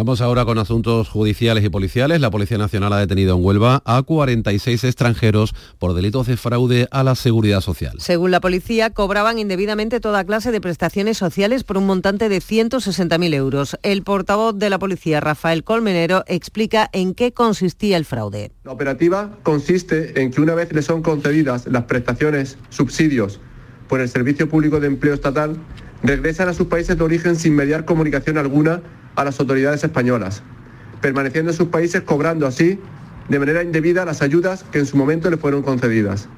[0.01, 2.23] Vamos ahora con asuntos judiciales y policiales.
[2.23, 7.05] La Policía Nacional ha detenido en Huelva a 46 extranjeros por delitos de fraude a
[7.05, 7.97] la seguridad social.
[7.99, 13.35] Según la policía, cobraban indebidamente toda clase de prestaciones sociales por un montante de 160.000
[13.35, 13.77] euros.
[13.83, 18.53] El portavoz de la policía, Rafael Colmenero, explica en qué consistía el fraude.
[18.65, 23.39] La operativa consiste en que una vez le son concedidas las prestaciones, subsidios
[23.87, 25.59] por el Servicio Público de Empleo Estatal,
[26.03, 28.81] regresan a sus países de origen sin mediar comunicación alguna
[29.17, 30.43] a las autoridades españolas,
[31.01, 32.79] permaneciendo en sus países cobrando así
[33.29, 36.29] de manera indebida las ayudas que en su momento le fueron concedidas.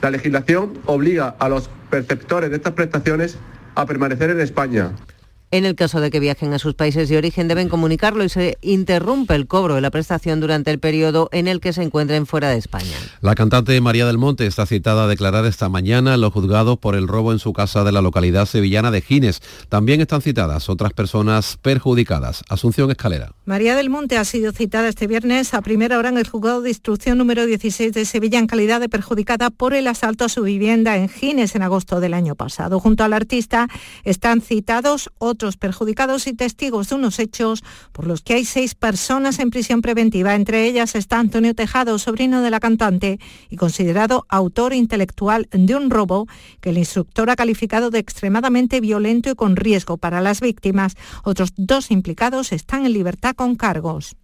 [0.00, 3.36] La legislación obliga a los perceptores de estas prestaciones
[3.74, 4.92] a permanecer en España.
[5.56, 8.58] En el caso de que viajen a sus países de origen deben comunicarlo y se
[8.60, 12.50] interrumpe el cobro de la prestación durante el periodo en el que se encuentren fuera
[12.50, 12.94] de España.
[13.22, 16.94] La cantante María del Monte está citada a declarar esta mañana en los juzgados por
[16.94, 19.40] el robo en su casa de la localidad sevillana de Gines.
[19.70, 22.44] También están citadas otras personas perjudicadas.
[22.50, 23.32] Asunción Escalera.
[23.46, 26.68] María del Monte ha sido citada este viernes a primera hora en el juzgado de
[26.68, 30.98] instrucción número 16 de Sevilla en calidad de perjudicada por el asalto a su vivienda
[30.98, 32.78] en Gines en agosto del año pasado.
[32.78, 33.68] Junto al artista
[34.04, 38.74] están citados otros otros perjudicados y testigos de unos hechos por los que hay seis
[38.74, 40.34] personas en prisión preventiva.
[40.34, 45.88] Entre ellas está Antonio Tejado, sobrino de la cantante y considerado autor intelectual de un
[45.88, 46.26] robo
[46.60, 50.96] que el instructor ha calificado de extremadamente violento y con riesgo para las víctimas.
[51.22, 54.16] Otros dos implicados están en libertad con cargos.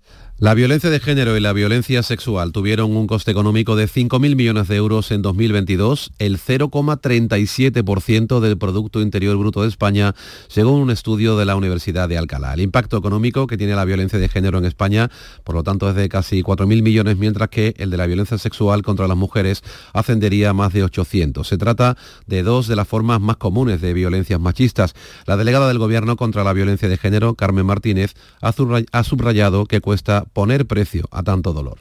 [0.43, 4.67] La violencia de género y la violencia sexual tuvieron un coste económico de 5.000 millones
[4.67, 10.17] de euros en 2022, el 0,37% del Producto Interior Bruto de España,
[10.49, 12.55] según un estudio de la Universidad de Alcalá.
[12.55, 15.13] El impacto económico que tiene la violencia de género en España,
[15.45, 18.83] por lo tanto, es de casi 4.000 millones, mientras que el de la violencia sexual
[18.83, 19.63] contra las mujeres
[19.93, 21.47] ascendería a más de 800.
[21.47, 24.97] Se trata de dos de las formas más comunes de violencias machistas.
[25.25, 30.25] La delegada del Gobierno contra la violencia de género, Carmen Martínez, ha subrayado que cuesta
[30.33, 31.79] poner precio a tanto dolor.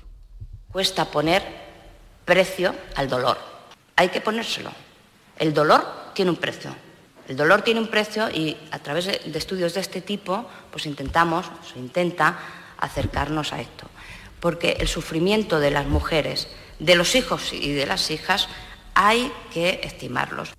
[0.72, 1.44] Cuesta poner
[2.26, 3.38] precio al dolor.
[3.96, 4.72] Hay que ponérselo.
[5.38, 5.84] El dolor
[6.14, 6.74] tiene un precio.
[7.28, 11.46] El dolor tiene un precio y a través de estudios de este tipo, pues intentamos,
[11.72, 12.38] se intenta
[12.78, 13.88] acercarnos a esto.
[14.40, 16.48] Porque el sufrimiento de las mujeres,
[16.80, 18.50] de los hijos y de las hijas,
[18.96, 20.54] hay que estimarlos.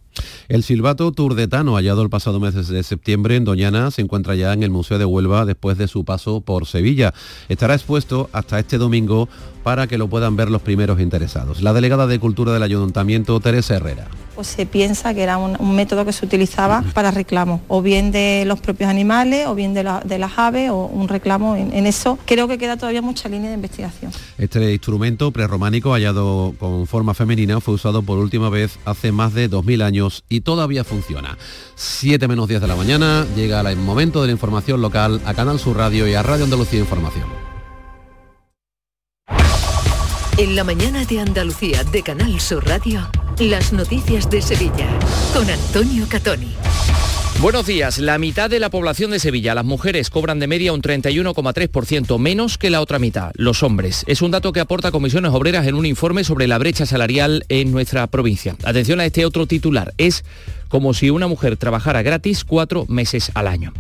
[0.49, 4.63] El silbato turdetano hallado el pasado mes de septiembre en Doñana se encuentra ya en
[4.63, 7.15] el Museo de Huelva después de su paso por Sevilla.
[7.49, 9.29] Estará expuesto hasta este domingo
[9.63, 11.63] para que lo puedan ver los primeros interesados.
[11.63, 14.09] La delegada de Cultura del Ayuntamiento, Teresa Herrera.
[14.35, 18.45] Pues se piensa que era un, método que se utilizaba para reclamo, o bien de
[18.47, 22.19] los propios animales, o bien de, las aves, o un reclamo en, en, eso.
[22.25, 24.11] Creo que queda todavía mucha línea de investigación.
[24.39, 29.51] Este instrumento prerrománico hallado con forma femenina fue usado por última vez hace más de
[29.51, 31.37] 2.000 años y todavía funciona.
[31.75, 35.59] 7 menos 10 de la mañana, llega el momento de la información local a Canal
[35.59, 37.27] Sur Radio y a Radio Andalucía Información.
[40.39, 43.07] En la mañana de Andalucía de Canal Sur Radio,
[43.39, 44.89] las noticias de Sevilla
[45.35, 46.55] con Antonio Catoni.
[47.43, 47.99] Buenos días.
[47.99, 52.57] La mitad de la población de Sevilla, las mujeres, cobran de media un 31,3% menos
[52.57, 54.05] que la otra mitad, los hombres.
[54.07, 57.73] Es un dato que aporta Comisiones Obreras en un informe sobre la brecha salarial en
[57.73, 58.55] nuestra provincia.
[58.63, 59.93] Atención a este otro titular.
[59.99, 60.25] Es
[60.73, 63.75] como si una mujer trabajara gratis cuatro meses al año.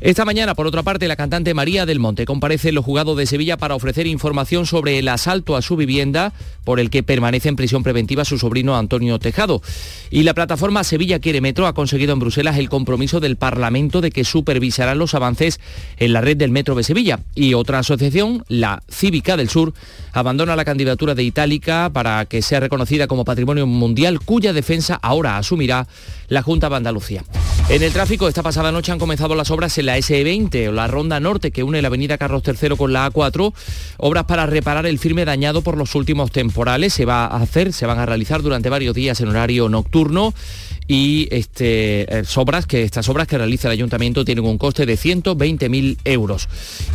[0.00, 3.24] Esta mañana, por otra parte, la cantante María del Monte comparece en los juzgados de
[3.24, 6.32] Sevilla para ofrecer información sobre el asalto a su vivienda
[6.64, 9.62] por el que permanece en prisión preventiva su sobrino Antonio Tejado.
[10.10, 14.10] Y la plataforma Sevilla Quiere Metro ha conseguido en Bruselas el compromiso del Parlamento de
[14.10, 15.60] que supervisará los avances
[15.98, 17.20] en la red del Metro de Sevilla.
[17.36, 19.72] Y otra asociación, la Cívica del Sur,
[20.12, 25.38] abandona la candidatura de Itálica para que sea reconocida como Patrimonio Mundial, cuya defensa ahora
[25.38, 25.86] asumirá
[26.28, 27.24] la Junta de Andalucía.
[27.70, 30.86] En el tráfico, esta pasada noche han comenzado las obras en la SE20 o la
[30.86, 33.54] Ronda Norte que une la avenida Carlos III con la A4,
[33.96, 36.92] obras para reparar el firme dañado por los últimos temporales.
[36.92, 40.34] Se va a hacer, se van a realizar durante varios días en horario nocturno
[40.86, 44.98] y este, eh, obras que, estas obras que realiza el ayuntamiento tienen un coste de
[44.98, 46.48] 120.000 euros.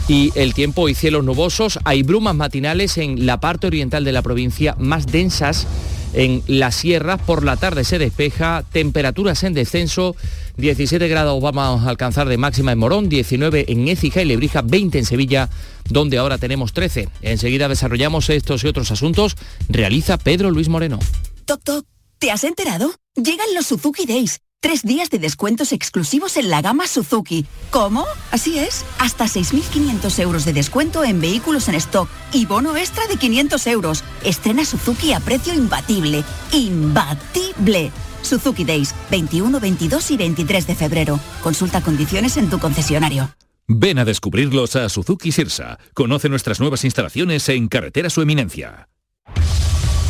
[0.08, 4.22] Y el tiempo y cielos nubosos, hay brumas matinales en la parte oriental de la
[4.22, 5.68] provincia más densas
[6.14, 7.22] en las sierras.
[7.22, 10.16] Por la tarde se despeja, temperaturas en descenso.
[10.58, 15.00] 17 grados vamos a alcanzar de máxima en Morón, 19 en Écija y Lebrija, 20
[15.00, 15.50] en Sevilla,
[15.90, 17.10] donde ahora tenemos 13.
[17.22, 19.38] Enseguida desarrollamos estos y otros asuntos.
[19.70, 21.00] Realiza Pedro Luis Moreno.
[21.46, 21.86] Toc, toc.
[22.18, 22.92] ¿Te has enterado?
[23.16, 27.46] Llegan los Suzuki Days Tres días de descuentos exclusivos en la gama Suzuki.
[27.72, 28.06] ¿Cómo?
[28.30, 33.16] Así es, hasta 6.500 euros de descuento en vehículos en stock y bono extra de
[33.16, 34.04] 500 euros.
[34.26, 36.26] Estrena Suzuki a precio imbatible.
[36.52, 37.92] ¡Imbatible!
[38.22, 41.20] Suzuki Days, 21, 22 y 23 de febrero.
[41.42, 43.34] Consulta condiciones en tu concesionario.
[43.66, 45.80] Ven a descubrirlos a Suzuki Sirsa.
[45.94, 48.90] Conoce nuestras nuevas instalaciones en Carretera Su Eminencia.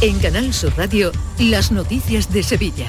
[0.01, 2.87] En Canal Sur Radio, las noticias de Sevilla.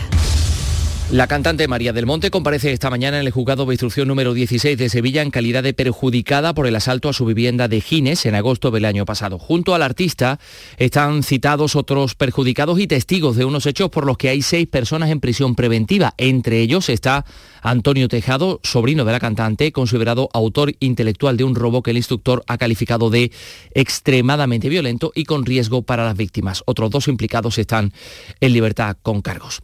[1.12, 4.78] La cantante María del Monte comparece esta mañana en el juzgado de instrucción número 16
[4.78, 8.36] de Sevilla en calidad de perjudicada por el asalto a su vivienda de Gines en
[8.36, 9.36] agosto del año pasado.
[9.36, 10.38] Junto al artista
[10.76, 15.10] están citados otros perjudicados y testigos de unos hechos por los que hay seis personas
[15.10, 16.14] en prisión preventiva.
[16.16, 17.24] Entre ellos está
[17.60, 22.44] Antonio Tejado, sobrino de la cantante, considerado autor intelectual de un robo que el instructor
[22.46, 23.32] ha calificado de
[23.74, 26.62] extremadamente violento y con riesgo para las víctimas.
[26.66, 27.92] Otros dos implicados están
[28.40, 29.60] en libertad con cargos.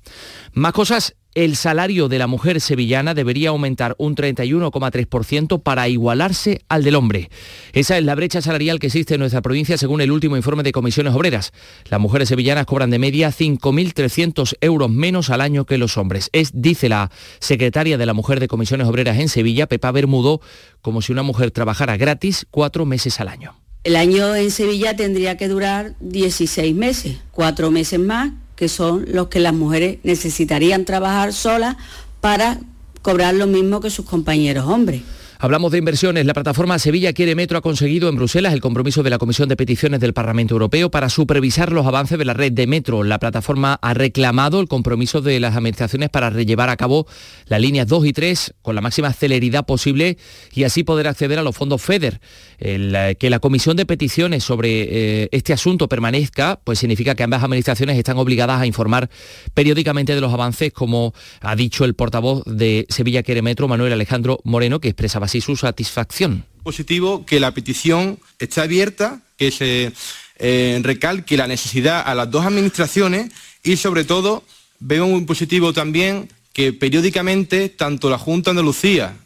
[0.53, 6.83] Más cosas el salario de la mujer sevillana debería aumentar un 31,3% para igualarse al
[6.83, 7.29] del hombre.
[7.75, 10.73] Esa es la brecha salarial que existe en nuestra provincia según el último informe de
[10.73, 11.53] comisiones obreras.
[11.91, 16.31] Las mujeres sevillanas cobran de media 5.300 euros menos al año que los hombres.
[16.33, 20.41] Es, dice la secretaria de la Mujer de Comisiones Obreras en Sevilla, Pepa Bermudo,
[20.81, 23.55] como si una mujer trabajara gratis cuatro meses al año.
[23.85, 29.29] El año en Sevilla tendría que durar 16 meses, cuatro meses más que son los
[29.29, 31.77] que las mujeres necesitarían trabajar solas
[32.21, 32.59] para
[33.03, 35.03] cobrar lo mismo que sus compañeros hombres.
[35.39, 36.25] Hablamos de inversiones.
[36.25, 39.57] La plataforma Sevilla Quiere Metro ha conseguido en Bruselas el compromiso de la Comisión de
[39.57, 43.05] Peticiones del Parlamento Europeo para supervisar los avances de la red de metro.
[43.05, 47.07] La plataforma ha reclamado el compromiso de las administraciones para rellevar a cabo
[47.49, 50.17] las líneas 2 y 3 con la máxima celeridad posible
[50.55, 52.19] y así poder acceder a los fondos FEDER.
[52.59, 57.45] El, que la Comisión de Peticiones sobre eh, este asunto permanezca, pues significa que ambas
[57.45, 59.11] administraciones están obligadas a informar
[59.53, 61.13] periódicamente de los avances, como
[61.43, 65.57] ha dicho el portavoz de Sevilla Quiere Metro, Manuel Alejandro Moreno, que expresaba así su
[65.57, 66.45] satisfacción.
[66.63, 69.93] Positivo que la petición esté abierta, que se
[70.39, 73.31] eh, recalque la necesidad a las dos administraciones
[73.63, 74.43] y sobre todo
[74.81, 79.17] veo muy positivo también que periódicamente tanto la Junta de Andalucía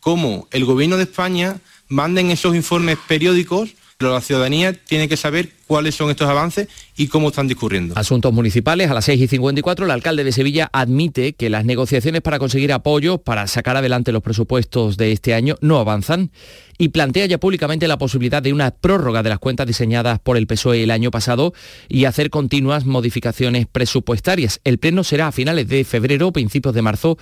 [0.00, 5.52] como el Gobierno de España manden esos informes periódicos, pero la ciudadanía tiene que saber
[5.70, 6.66] cuáles son estos avances
[6.96, 7.96] y cómo están discurriendo.
[7.96, 12.22] Asuntos municipales, a las 6 y 54, el alcalde de Sevilla admite que las negociaciones
[12.22, 16.32] para conseguir apoyo para sacar adelante los presupuestos de este año no avanzan
[16.80, 20.46] y plantea ya públicamente la posibilidad de una prórroga de las cuentas diseñadas por el
[20.46, 21.52] PSOE el año pasado
[21.90, 24.62] y hacer continuas modificaciones presupuestarias.
[24.64, 27.18] El pleno será a finales de febrero o principios de marzo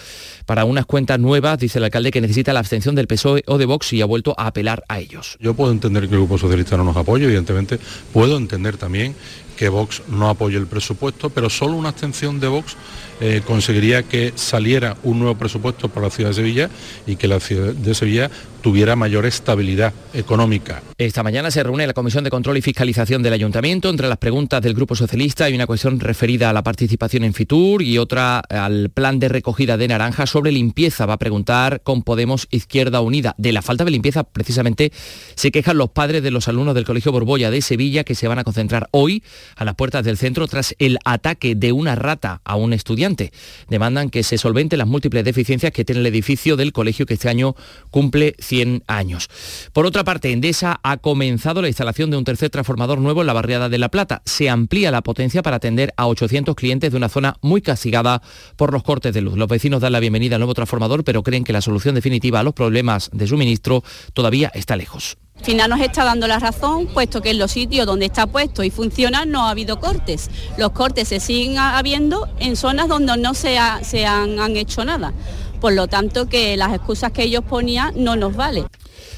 [0.46, 3.66] para unas cuentas nuevas, dice el alcalde, que necesita la abstención del PSOE o de
[3.66, 5.36] Vox y ha vuelto a apelar a ellos.
[5.40, 7.80] Yo puedo entender que el Grupo Socialista no nos apoye, evidentemente.
[8.12, 9.14] Puedo entender también
[9.56, 12.76] que Vox no apoye el presupuesto, pero solo una abstención de Vox
[13.20, 16.70] eh, conseguiría que saliera un nuevo presupuesto para la ciudad de Sevilla
[17.06, 18.30] y que la ciudad de Sevilla
[18.60, 20.82] tuviera mayor estabilidad económica.
[20.96, 23.88] Esta mañana se reúne la Comisión de Control y Fiscalización del Ayuntamiento.
[23.88, 27.82] Entre las preguntas del Grupo Socialista hay una cuestión referida a la participación en Fitur
[27.82, 31.06] y otra al plan de recogida de naranja sobre limpieza.
[31.06, 33.34] Va a preguntar con Podemos Izquierda Unida.
[33.38, 34.92] De la falta de limpieza, precisamente,
[35.34, 38.38] se quejan los padres de los alumnos del Colegio Borbolla de Sevilla que se van
[38.38, 39.22] a concentrar hoy
[39.56, 43.32] a las puertas del centro tras el ataque de una rata a un estudiante.
[43.68, 47.28] Demandan que se solventen las múltiples deficiencias que tiene el edificio del colegio que este
[47.28, 47.54] año
[47.90, 49.28] cumple 100 años.
[49.72, 53.32] Por otra parte, Endesa ha comenzado la instalación de un tercer transformador nuevo en la
[53.34, 54.22] barriada de La Plata.
[54.24, 58.22] Se amplía la potencia para atender a 800 clientes de una zona muy castigada
[58.56, 59.36] por los cortes de luz.
[59.36, 62.42] Los vecinos dan la bienvenida al nuevo transformador, pero creen que la solución definitiva a
[62.42, 63.84] los problemas de suministro
[64.14, 65.18] todavía está lejos.
[65.38, 68.64] Al final nos está dando la razón, puesto que en los sitios donde está puesto
[68.64, 70.30] y funciona no ha habido cortes.
[70.56, 74.84] Los cortes se siguen habiendo en zonas donde no se, ha, se han, han hecho
[74.84, 75.12] nada.
[75.60, 78.66] Por lo tanto, que las excusas que ellos ponían no nos valen.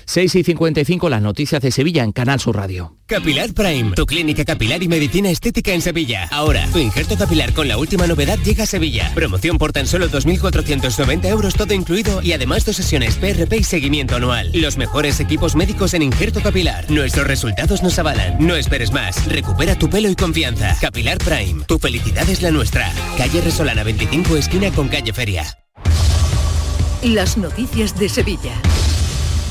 [0.06, 2.96] 6 y 55 las noticias de Sevilla en Canal Sur Radio.
[3.06, 6.28] Capilar Prime, tu clínica capilar y medicina estética en Sevilla.
[6.30, 9.10] Ahora, tu injerto capilar con la última novedad llega a Sevilla.
[9.14, 14.16] Promoción por tan solo 2.490 euros todo incluido y además dos sesiones PRP y seguimiento
[14.16, 14.50] anual.
[14.52, 16.90] Los mejores equipos médicos en injerto capilar.
[16.90, 18.36] Nuestros resultados nos avalan.
[18.44, 19.26] No esperes más.
[19.26, 20.76] Recupera tu pelo y confianza.
[20.80, 22.92] Capilar Prime, tu felicidad es la nuestra.
[23.16, 25.44] Calle Resolana 25 esquina con calle Feria.
[27.02, 28.60] Las noticias de Sevilla.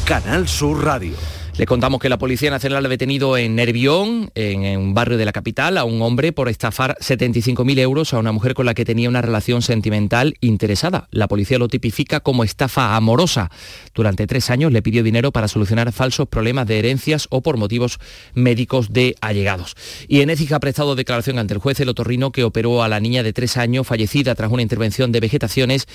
[0.06, 1.16] Canal Sur Radio.
[1.60, 5.34] Le contamos que la Policía Nacional ha detenido en Nervión, en, un barrio de la
[5.34, 9.10] capital, a un hombre por estafar 75.000 euros a una mujer con la que tenía
[9.10, 11.10] una relación sentimental interesada.
[11.12, 13.52] La policía lo tipifica como estafa amorosa.
[13.94, 18.00] Durante tres años le pidió dinero para solucionar falsos problemas de herencias o por motivos
[18.36, 19.76] médicos de allegados.
[20.08, 23.02] Y en Écija ha prestado declaración ante el juez el otorrino que operó a la
[23.02, 25.88] niña de tres años fallecida tras una intervención de vegetaciones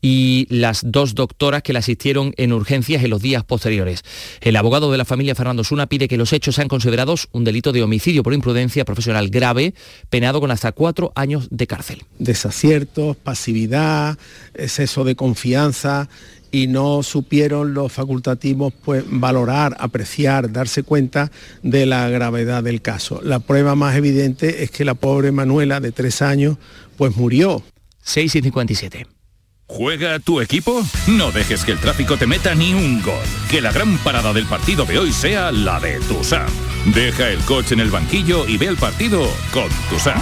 [0.00, 4.02] y las dos doctoras que la asistieron en urgencias en los días posteriores.
[4.40, 7.72] El abogado de la familia Fernando Suna pide que los hechos sean considerados un delito
[7.72, 9.74] de homicidio por imprudencia profesional grave,
[10.08, 12.04] penado con hasta cuatro años de cárcel.
[12.18, 14.18] Desaciertos, pasividad,
[14.54, 16.08] exceso de confianza
[16.52, 21.30] y no supieron los facultativos pues, valorar, apreciar, darse cuenta
[21.62, 23.20] de la gravedad del caso.
[23.22, 26.56] La prueba más evidente es que la pobre Manuela de tres años
[26.96, 27.62] pues murió.
[28.02, 29.19] 6 y 57.
[29.72, 30.82] ¿Juega tu equipo?
[31.06, 33.22] No dejes que el tráfico te meta ni un gol.
[33.48, 36.48] Que la gran parada del partido de hoy sea la de Tusam.
[36.86, 40.20] Deja el coche en el banquillo y ve el partido con Tusam.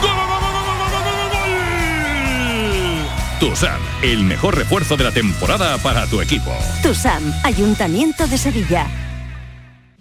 [3.41, 6.53] Tusam, el mejor refuerzo de la temporada para tu equipo.
[6.83, 8.87] TUSAM, Ayuntamiento de Sevilla.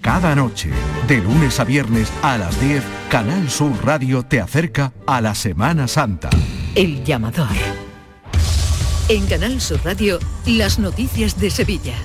[0.01, 0.69] Cada noche,
[1.07, 5.87] de lunes a viernes a las 10, Canal Sur Radio te acerca a la Semana
[5.87, 6.29] Santa.
[6.75, 7.86] El llamador.
[9.09, 11.95] En Canal Sur Radio, las noticias de Sevilla.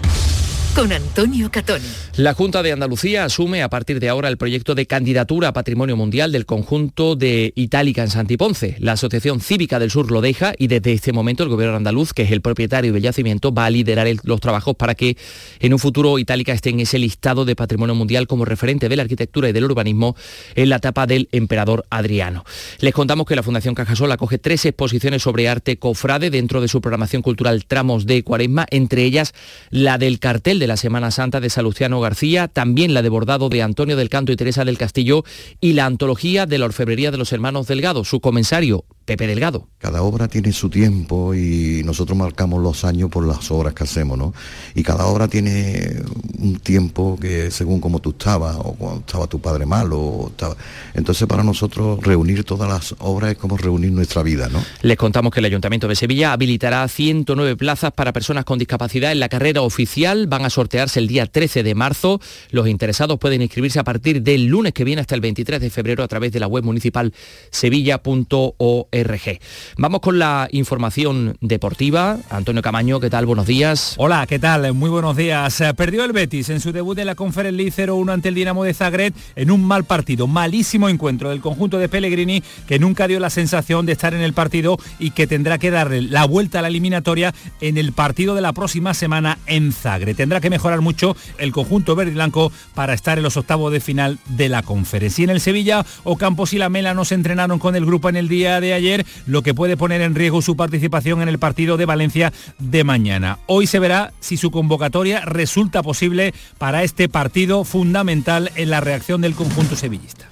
[0.74, 1.82] Con Antonio Catón.
[2.16, 5.98] La Junta de Andalucía asume a partir de ahora el proyecto de candidatura a Patrimonio
[5.98, 8.76] Mundial del conjunto de Itálica en Santiponce.
[8.78, 12.22] La Asociación Cívica del Sur lo deja y desde este momento el gobierno andaluz, que
[12.22, 15.18] es el propietario del yacimiento, va a liderar los trabajos para que
[15.60, 19.02] en un futuro Itálica esté en ese listado de Patrimonio Mundial como referente de la
[19.02, 20.16] arquitectura y del urbanismo
[20.54, 22.44] en la etapa del emperador Adriano.
[22.80, 26.80] Les contamos que la Fundación Cajasol acoge tres exposiciones sobre arte cofrade dentro de su
[26.80, 29.34] programación cultural Tramos de Cuaresma, entre ellas
[29.70, 33.62] la del cartel de la Semana Santa de Salustiano García, también la de bordado de
[33.62, 35.24] Antonio del Canto y Teresa del Castillo
[35.60, 38.04] y la antología de la orfebrería de los hermanos Delgado.
[38.04, 39.66] Su comensario, Pepe Delgado.
[39.78, 44.16] Cada obra tiene su tiempo y nosotros marcamos los años por las obras que hacemos,
[44.16, 44.32] ¿no?
[44.76, 45.96] Y cada obra tiene
[46.38, 50.56] un tiempo que según como tú estabas, o cuando estaba tu padre malo, o estaba...
[50.94, 54.62] entonces para nosotros reunir todas las obras es como reunir nuestra vida, ¿no?
[54.82, 59.18] Les contamos que el Ayuntamiento de Sevilla habilitará 109 plazas para personas con discapacidad en
[59.18, 60.28] la carrera oficial.
[60.28, 62.20] Van a sortearse el día 13 de marzo.
[62.50, 66.04] Los interesados pueden inscribirse a partir del lunes que viene hasta el 23 de febrero
[66.04, 67.12] a través de la web municipal
[67.50, 68.82] sevilla.org.
[68.92, 69.38] ORG.
[69.76, 72.18] Vamos con la información deportiva.
[72.30, 73.26] Antonio Camaño, ¿qué tal?
[73.26, 73.94] Buenos días.
[73.98, 74.72] Hola, ¿qué tal?
[74.74, 75.60] Muy buenos días.
[75.60, 78.64] Eh, perdió el Betis en su debut en la Conference League 0-1 ante el Dinamo
[78.64, 83.18] de Zagreb en un mal partido, malísimo encuentro del conjunto de Pellegrini que nunca dio
[83.20, 86.62] la sensación de estar en el partido y que tendrá que darle la vuelta a
[86.62, 90.16] la eliminatoria en el partido de la próxima semana en Zagreb.
[90.16, 93.80] Tendrá que mejorar mucho el conjunto verde y blanco para estar en los octavos de
[93.80, 95.22] final de la conferencia.
[95.22, 98.16] Y en el Sevilla, Ocampos y la Mela no se entrenaron con el grupo en
[98.16, 101.76] el día de ayer, lo que puede poner en riesgo su participación en el partido
[101.76, 103.38] de Valencia de mañana.
[103.46, 109.20] Hoy se verá si su convocatoria resulta posible para este partido fundamental en la reacción
[109.20, 110.28] del conjunto sevillista.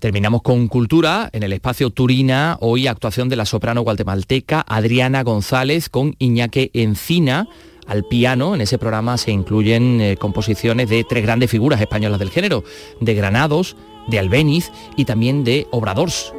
[0.00, 5.90] Terminamos con cultura en el espacio Turina, hoy actuación de la soprano guatemalteca Adriana González
[5.90, 7.48] con Iñaque Encina
[7.90, 8.54] al piano.
[8.54, 12.64] En ese programa se incluyen eh, composiciones de tres grandes figuras españolas del género,
[13.00, 13.76] de Granados,
[14.06, 16.32] de Albeniz y también de Obradors.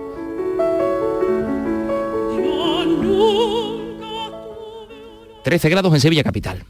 [5.44, 6.64] 13 grados en Sevilla Capital.